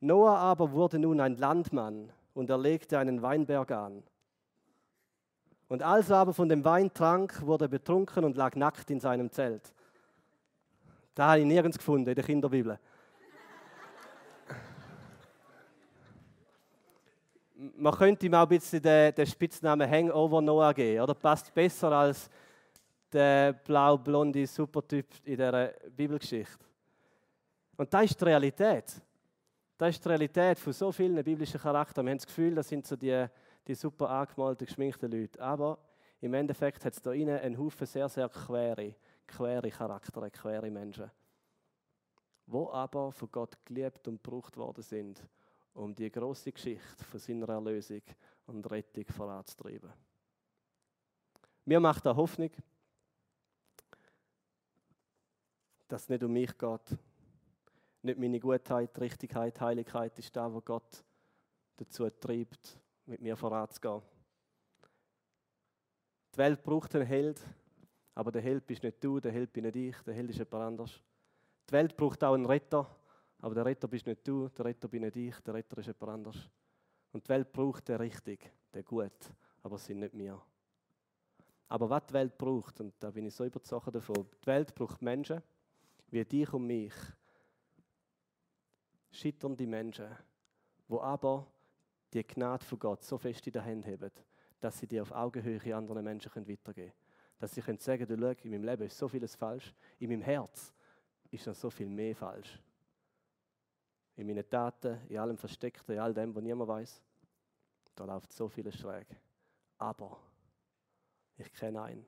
Noah 0.00 0.38
aber 0.38 0.72
wurde 0.72 0.98
nun 0.98 1.20
ein 1.20 1.36
Landmann 1.36 2.12
und 2.34 2.50
er 2.50 2.58
legte 2.58 2.98
einen 2.98 3.22
Weinberg 3.22 3.70
an. 3.70 4.02
Und 5.68 5.82
als 5.82 6.10
er 6.10 6.18
aber 6.18 6.34
von 6.34 6.48
dem 6.48 6.64
Wein 6.64 6.92
trank, 6.92 7.46
wurde 7.46 7.66
er 7.66 7.68
betrunken 7.68 8.24
und 8.24 8.36
lag 8.36 8.56
nackt 8.56 8.90
in 8.90 9.00
seinem 9.00 9.30
Zelt. 9.30 9.72
Da 11.14 11.28
habe 11.28 11.40
ich 11.40 11.46
nirgends 11.46 11.78
gefunden 11.78 12.08
in 12.08 12.14
der 12.14 12.24
Kinderbibel. 12.24 12.78
Man 17.76 17.94
könnte 17.94 18.26
ihm 18.26 18.34
auch 18.34 18.42
ein 18.42 18.48
bisschen 18.48 18.82
den, 18.82 19.14
den 19.14 19.26
Spitznamen 19.26 19.88
Hangover 19.88 20.40
Noah 20.40 20.74
geben, 20.74 21.02
oder? 21.02 21.14
Passt 21.14 21.54
besser 21.54 21.92
als 21.92 22.28
der 23.12 23.52
blau-blonde 23.52 24.46
Supertyp 24.46 25.06
in 25.24 25.36
dieser 25.36 25.68
Bibelgeschichte. 25.94 26.64
Und 27.76 27.92
das 27.92 28.04
ist 28.04 28.20
die 28.20 28.24
Realität. 28.24 29.00
Das 29.78 29.90
ist 29.90 30.04
die 30.04 30.08
Realität 30.08 30.58
von 30.58 30.72
so 30.72 30.90
vielen 30.90 31.22
biblischen 31.22 31.60
Charakteren. 31.60 32.06
Wir 32.06 32.12
haben 32.12 32.18
das 32.18 32.26
Gefühl, 32.26 32.54
das 32.54 32.68
sind 32.68 32.86
so 32.86 32.96
die 32.96 33.26
die 33.66 33.74
super 33.74 34.10
angemalten, 34.10 34.66
geschminkten 34.66 35.10
Leute. 35.10 35.40
Aber 35.40 35.78
im 36.20 36.34
Endeffekt 36.34 36.84
hat 36.84 36.94
es 36.94 37.02
da 37.02 37.12
innen 37.12 37.38
einen 37.38 37.58
Haufen 37.58 37.86
sehr, 37.86 38.08
sehr 38.08 38.28
quere, 38.28 38.94
quere 39.26 39.70
Charaktere, 39.70 40.30
quere 40.30 40.70
Menschen, 40.70 41.10
wo 42.46 42.70
aber 42.70 43.12
von 43.12 43.30
Gott 43.30 43.56
geliebt 43.64 44.06
und 44.08 44.22
gebraucht 44.22 44.56
worden 44.56 44.82
sind, 44.82 45.22
um 45.74 45.94
die 45.94 46.10
große 46.10 46.52
Geschichte 46.52 47.04
von 47.04 47.20
seiner 47.20 47.48
Erlösung 47.48 48.02
und 48.46 48.70
Rettung 48.70 49.06
voranzutreiben. 49.06 49.92
Mir 51.64 51.80
macht 51.80 52.04
da 52.04 52.14
Hoffnung, 52.14 52.50
dass 55.88 56.02
es 56.02 56.08
nicht 56.08 56.22
um 56.22 56.32
mich 56.32 56.56
geht. 56.58 56.98
Nicht 58.02 58.18
meine 58.18 58.40
Gutheit, 58.40 58.98
Richtigkeit, 58.98 59.60
Heiligkeit 59.60 60.18
ist 60.18 60.34
da, 60.34 60.52
wo 60.52 60.60
Gott 60.60 61.04
dazu 61.76 62.10
treibt, 62.10 62.78
mit 63.06 63.20
mir 63.20 63.36
voranzugehen. 63.36 64.02
Die 66.34 66.38
Welt 66.38 66.62
braucht 66.62 66.94
einen 66.96 67.06
Held, 67.06 67.40
aber 68.14 68.30
der 68.30 68.42
Held 68.42 68.66
bist 68.66 68.82
nicht 68.82 69.02
du, 69.02 69.20
der 69.20 69.32
Held 69.32 69.52
bin 69.52 69.64
nicht 69.64 69.76
ich, 69.76 69.96
der 70.02 70.14
Held 70.14 70.30
ist 70.30 70.38
jemand 70.38 70.54
anders. 70.54 71.00
Die 71.68 71.72
Welt 71.72 71.96
braucht 71.96 72.22
auch 72.24 72.34
einen 72.34 72.46
Retter, 72.46 72.86
aber 73.38 73.54
der 73.54 73.64
Retter 73.64 73.88
bist 73.88 74.06
nicht 74.06 74.26
du, 74.26 74.48
der 74.48 74.66
Retter 74.66 74.88
bin 74.88 75.02
nicht 75.02 75.16
ich, 75.16 75.38
der 75.40 75.54
Retter 75.54 75.78
ist 75.78 75.86
jemand 75.86 76.08
anders. 76.08 76.50
Und 77.12 77.24
die 77.24 77.28
Welt 77.28 77.52
braucht 77.52 77.88
den 77.88 77.96
richtig, 77.96 78.50
den 78.74 78.84
gut, 78.84 79.12
aber 79.62 79.76
es 79.76 79.86
sind 79.86 80.00
nicht 80.00 80.16
wir. 80.16 80.40
Aber 81.68 81.88
was 81.88 82.06
die 82.06 82.14
Welt 82.14 82.36
braucht, 82.36 82.80
und 82.80 82.94
da 82.98 83.10
bin 83.10 83.26
ich 83.26 83.34
so 83.34 83.44
überzeugt 83.44 83.94
davon, 83.94 84.26
die 84.42 84.46
Welt 84.46 84.74
braucht 84.74 85.00
Menschen 85.00 85.42
wie 86.10 86.24
dich 86.24 86.52
und 86.52 86.66
mich. 86.66 86.92
Schitternde 89.10 89.66
Menschen, 89.66 90.08
wo 90.88 91.00
aber 91.00 91.46
die 92.12 92.22
Gnade 92.22 92.64
von 92.64 92.78
Gott 92.78 93.02
so 93.02 93.16
fest 93.16 93.46
in 93.46 93.52
der 93.52 93.64
Hand 93.64 93.86
haben, 93.86 94.10
dass 94.60 94.78
sie 94.78 94.86
die 94.86 95.00
auf 95.00 95.12
Augenhöhe 95.12 95.74
anderen 95.74 96.04
Menschen 96.04 96.30
weitergeben 96.34 96.74
können. 96.74 97.01
Dass 97.42 97.52
sie 97.52 97.60
können 97.60 97.80
sagen, 97.80 98.06
schau, 98.08 98.30
in 98.44 98.50
meinem 98.52 98.62
Leben 98.62 98.84
ist 98.84 98.96
so 98.96 99.08
vieles 99.08 99.34
falsch, 99.34 99.74
in 99.98 100.10
meinem 100.10 100.22
Herz 100.22 100.72
ist 101.28 101.44
noch 101.44 101.56
so 101.56 101.70
viel 101.70 101.88
mehr 101.88 102.14
falsch. 102.14 102.62
In 104.14 104.28
meinen 104.28 104.48
Taten, 104.48 105.00
in 105.08 105.18
allem 105.18 105.36
Versteckten, 105.36 105.96
in 105.96 106.00
all 106.00 106.14
dem, 106.14 106.32
was 106.32 106.40
niemand 106.40 106.68
weiß, 106.68 107.02
da 107.96 108.04
läuft 108.04 108.32
so 108.32 108.48
vieles 108.48 108.76
schräg. 108.78 109.08
Aber 109.76 110.20
ich 111.36 111.52
kenne 111.52 111.82
einen. 111.82 112.06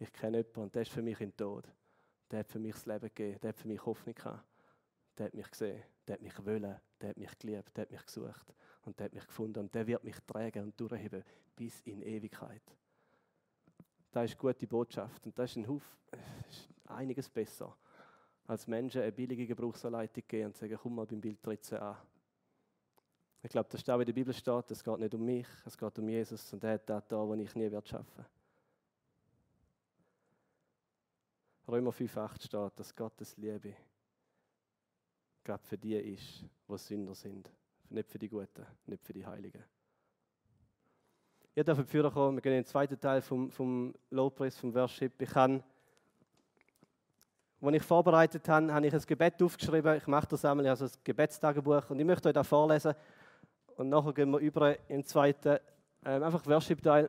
Ich 0.00 0.12
kenne 0.12 0.38
jemanden 0.38 0.62
und 0.62 0.74
der 0.74 0.82
ist 0.82 0.90
für 0.90 1.02
mich 1.02 1.20
im 1.20 1.36
Tod. 1.36 1.72
Der 2.28 2.40
hat 2.40 2.48
für 2.48 2.58
mich 2.58 2.72
das 2.74 2.86
Leben 2.86 3.06
gegeben, 3.14 3.38
der 3.40 3.50
hat 3.50 3.56
für 3.56 3.68
mich 3.68 3.86
Hoffnung 3.86 4.16
gehabt. 4.16 4.44
Der 5.16 5.26
hat 5.26 5.34
mich 5.34 5.48
gesehen, 5.48 5.80
der 6.08 6.14
hat 6.14 6.22
mich 6.22 6.44
wollen, 6.44 6.80
der 7.00 7.10
hat 7.10 7.18
mich 7.18 7.38
geliebt, 7.38 7.76
der 7.76 7.82
hat 7.82 7.92
mich 7.92 8.04
gesucht 8.04 8.52
und 8.82 8.98
der 8.98 9.04
hat 9.04 9.14
mich 9.14 9.26
gefunden 9.28 9.60
und 9.60 9.72
der 9.72 9.86
wird 9.86 10.02
mich 10.02 10.16
tragen 10.26 10.64
und 10.64 10.80
durchheben 10.80 11.22
bis 11.54 11.80
in 11.82 12.02
Ewigkeit. 12.02 12.76
Das 14.14 14.26
ist 14.26 14.40
eine 14.40 14.52
gute 14.52 14.66
Botschaft 14.68 15.26
und 15.26 15.36
das 15.36 15.50
ist, 15.50 15.56
ein 15.56 15.66
Huf, 15.66 15.82
ist 16.48 16.68
einiges 16.86 17.28
besser, 17.28 17.76
als 18.46 18.68
Menschen 18.68 19.02
eine 19.02 19.10
billige 19.10 19.44
Gebrauchsanleitung 19.44 20.22
geben 20.28 20.46
und 20.46 20.56
sagen, 20.56 20.78
komm 20.80 20.94
mal 20.94 21.04
beim 21.04 21.20
Bild 21.20 21.44
13 21.44 21.78
an. 21.78 21.96
Ich 23.42 23.50
glaube, 23.50 23.68
das 23.72 23.80
ist 23.80 23.90
auch 23.90 23.98
in 23.98 24.06
der 24.06 24.12
Bibel 24.12 24.32
steht, 24.32 24.70
es 24.70 24.84
geht 24.84 24.98
nicht 25.00 25.14
um 25.14 25.24
mich, 25.24 25.48
es 25.66 25.76
geht 25.76 25.98
um 25.98 26.08
Jesus 26.08 26.52
und 26.52 26.62
er 26.62 26.74
hat 26.74 26.88
das 26.88 27.08
da, 27.08 27.26
wo 27.26 27.34
ich 27.34 27.56
nie 27.56 27.68
werde 27.68 27.88
schaffen. 27.88 28.24
Römer 31.66 31.90
5,8 31.90 32.44
steht, 32.44 32.78
dass 32.78 32.94
Gottes 32.94 33.36
Liebe 33.36 33.74
gerade 35.42 35.64
für 35.64 35.76
die 35.76 35.96
ist, 35.96 36.44
die 36.68 36.78
Sünder 36.78 37.16
sind. 37.16 37.50
Nicht 37.90 38.12
für 38.12 38.20
die 38.20 38.28
Guten, 38.28 38.64
nicht 38.86 39.04
für 39.04 39.12
die 39.12 39.26
Heiligen. 39.26 39.64
Ihr 41.56 41.62
dürft 41.62 41.88
führen 41.88 42.12
kommen, 42.12 42.36
wir 42.36 42.42
gehen 42.42 42.52
in 42.52 42.62
den 42.62 42.66
zweiten 42.66 42.98
Teil 42.98 43.22
vom, 43.22 43.48
vom 43.48 43.94
Lobpreis, 44.10 44.58
vom 44.58 44.74
Worship. 44.74 45.22
Ich 45.22 45.32
habe, 45.36 45.62
als 47.60 47.76
ich 47.76 47.82
vorbereitet 47.82 48.48
habe, 48.48 48.74
habe 48.74 48.84
ich 48.84 48.92
ein 48.92 49.02
Gebet 49.06 49.40
aufgeschrieben. 49.40 49.96
Ich 49.96 50.06
mache 50.08 50.26
das 50.26 50.44
einmal, 50.44 50.66
also 50.66 50.86
ein 50.86 50.90
Gebetstagebuch 51.04 51.90
und 51.90 52.00
ich 52.00 52.04
möchte 52.04 52.28
euch 52.28 52.34
das 52.34 52.48
vorlesen. 52.48 52.94
Und 53.76 53.88
nachher 53.88 54.12
gehen 54.12 54.30
wir 54.30 54.38
über 54.38 54.76
in 54.88 54.96
den 54.96 55.04
zweiten, 55.04 55.58
ähm, 56.04 56.24
einfach 56.24 56.44
Worship-Teil. 56.44 57.08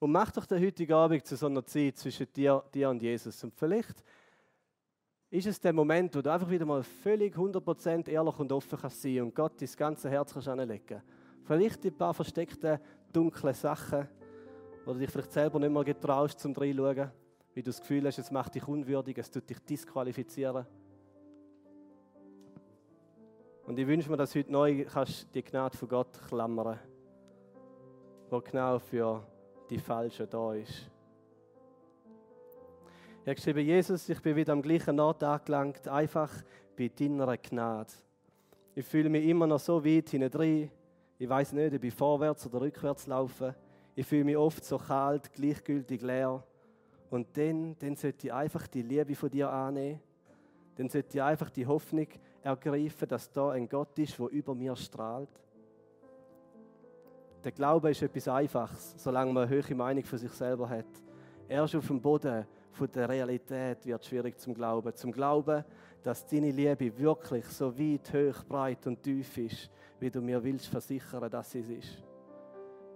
Und 0.00 0.10
mach 0.10 0.32
doch 0.32 0.46
den 0.46 0.60
heutigen 0.60 0.94
Abend 0.94 1.24
zu 1.24 1.36
so 1.36 1.46
einer 1.46 1.64
Zeit 1.64 1.96
zwischen 1.96 2.26
dir, 2.32 2.64
dir 2.74 2.90
und 2.90 3.00
Jesus. 3.00 3.44
Und 3.44 3.54
vielleicht 3.54 4.02
ist 5.30 5.46
es 5.46 5.60
der 5.60 5.72
Moment, 5.72 6.16
wo 6.16 6.22
du 6.22 6.32
einfach 6.32 6.50
wieder 6.50 6.66
mal 6.66 6.82
völlig 6.82 7.36
100% 7.36 8.08
ehrlich 8.08 8.38
und 8.40 8.50
offen 8.50 8.80
kannst 8.80 9.00
sein 9.00 9.22
und 9.22 9.32
Gott 9.32 9.60
dein 9.60 9.70
ganze 9.76 10.10
Herz 10.10 10.32
kannst 10.32 10.48
anlegen. 10.48 11.00
Vielleicht 11.44 11.84
ein 11.84 11.96
paar 11.96 12.14
versteckte, 12.14 12.80
dunkle 13.12 13.54
Sachen, 13.54 14.08
wo 14.84 14.92
du 14.92 14.98
dich 15.00 15.10
vielleicht 15.10 15.32
selber 15.32 15.58
nicht 15.58 15.72
mehr 15.72 15.84
getraust 15.84 16.40
zum 16.40 16.52
reinschauen, 16.52 17.10
wie 17.54 17.62
du 17.62 17.70
das 17.70 17.80
Gefühl 17.80 18.06
hast, 18.06 18.18
es 18.18 18.30
macht 18.30 18.54
dich 18.54 18.66
unwürdig, 18.66 19.18
es 19.18 19.30
tut 19.30 19.48
dich 19.48 19.58
disqualifizieren. 19.60 20.66
Und 23.66 23.78
ich 23.78 23.86
wünsche 23.86 24.10
mir, 24.10 24.16
dass 24.16 24.34
heute 24.34 24.50
neu 24.50 24.84
kannst 24.84 25.32
die 25.34 25.42
Gnade 25.42 25.76
von 25.76 25.88
Gott 25.88 26.18
klammern, 26.28 26.78
wo 28.30 28.40
genau 28.40 28.78
für 28.78 29.24
die 29.70 29.78
Falschen 29.78 30.28
da 30.28 30.54
ist. 30.54 30.90
Ich 33.20 33.28
habe 33.28 33.34
geschrieben, 33.36 33.60
Jesus, 33.60 34.08
ich 34.08 34.20
bin 34.20 34.34
wieder 34.34 34.52
am 34.52 34.62
gleichen 34.62 34.98
Ort 34.98 35.22
angelangt, 35.22 35.86
einfach 35.86 36.30
bei 36.76 36.88
deiner 36.88 37.36
Gnade. 37.36 37.92
Ich 38.74 38.84
fühle 38.84 39.08
mich 39.08 39.26
immer 39.26 39.46
noch 39.46 39.60
so 39.60 39.84
weit 39.84 40.10
hinein. 40.10 40.70
Ich 41.22 41.28
weiß 41.28 41.52
nicht, 41.52 41.72
ob 41.72 41.84
ich 41.84 41.94
vorwärts 41.94 42.44
oder 42.48 42.62
rückwärts 42.62 43.06
laufe. 43.06 43.54
Ich 43.94 44.04
fühle 44.04 44.24
mich 44.24 44.36
oft 44.36 44.64
so 44.64 44.76
kalt, 44.76 45.32
gleichgültig 45.32 46.02
leer. 46.02 46.42
Und 47.10 47.28
dann, 47.36 47.76
dann 47.78 47.94
sollte 47.94 48.26
ich 48.26 48.32
einfach 48.32 48.66
die 48.66 48.82
Liebe 48.82 49.14
von 49.14 49.30
dir 49.30 49.48
annehmen. 49.48 50.00
Dann 50.74 50.88
sollte 50.88 51.18
ich 51.18 51.22
einfach 51.22 51.48
die 51.50 51.64
Hoffnung 51.64 52.08
ergreifen, 52.42 53.06
dass 53.06 53.30
da 53.30 53.50
ein 53.50 53.68
Gott 53.68 53.96
ist, 54.00 54.18
der 54.18 54.26
über 54.30 54.52
mir 54.52 54.74
strahlt. 54.74 55.28
Der 57.44 57.52
Glaube 57.52 57.92
ist 57.92 58.02
etwas 58.02 58.26
Einfaches, 58.26 58.96
solange 58.96 59.32
man 59.32 59.46
eine 59.48 59.62
hohe 59.62 59.74
Meinung 59.76 60.02
von 60.02 60.18
sich 60.18 60.32
selber 60.32 60.68
hat. 60.68 60.86
Erst 61.48 61.76
auf 61.76 61.86
dem 61.86 62.00
Boden 62.00 62.44
von 62.72 62.90
der 62.90 63.08
Realität 63.08 63.84
wird 63.86 64.04
schwierig 64.04 64.38
zum 64.38 64.54
Glauben. 64.54 64.94
Zum 64.94 65.12
Glauben, 65.12 65.64
dass 66.02 66.26
deine 66.26 66.50
Liebe 66.50 66.98
wirklich 66.98 67.46
so 67.46 67.78
weit, 67.78 68.12
hoch, 68.12 68.44
breit 68.44 68.86
und 68.86 69.02
tief 69.02 69.36
ist, 69.38 69.70
wie 70.00 70.10
du 70.10 70.20
mir 70.20 70.42
willst 70.42 70.66
versichern, 70.66 71.30
dass 71.30 71.50
sie 71.50 71.60
es 71.60 71.68
ist. 71.68 72.02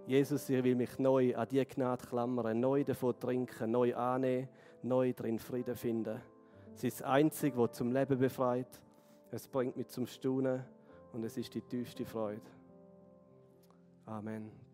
Jesus, 0.07 0.49
ich 0.49 0.63
will 0.63 0.75
mich 0.75 0.99
neu 0.99 1.37
an 1.37 1.49
die 1.49 1.65
Gnade 1.65 2.07
klammern, 2.07 2.59
neu 2.59 2.85
davon 2.85 3.19
trinken, 3.19 3.71
neu 3.71 3.95
annehmen, 3.95 4.49
neu 4.83 5.13
drin 5.13 5.39
Frieden 5.39 5.75
finden. 5.75 6.21
Es 6.75 6.85
ist 6.85 7.01
das 7.01 7.07
Einzige, 7.07 7.57
was 7.57 7.73
zum 7.73 7.93
Leben 7.93 8.19
befreit. 8.19 8.81
Es 9.31 9.49
bringt 9.49 9.77
mich 9.77 9.89
zum 9.89 10.07
Staunen 10.07 10.65
und 11.13 11.25
es 11.25 11.37
ist 11.37 11.55
die 11.55 11.63
tiefste 11.63 12.05
Freude. 12.05 12.41
Amen. 14.07 14.66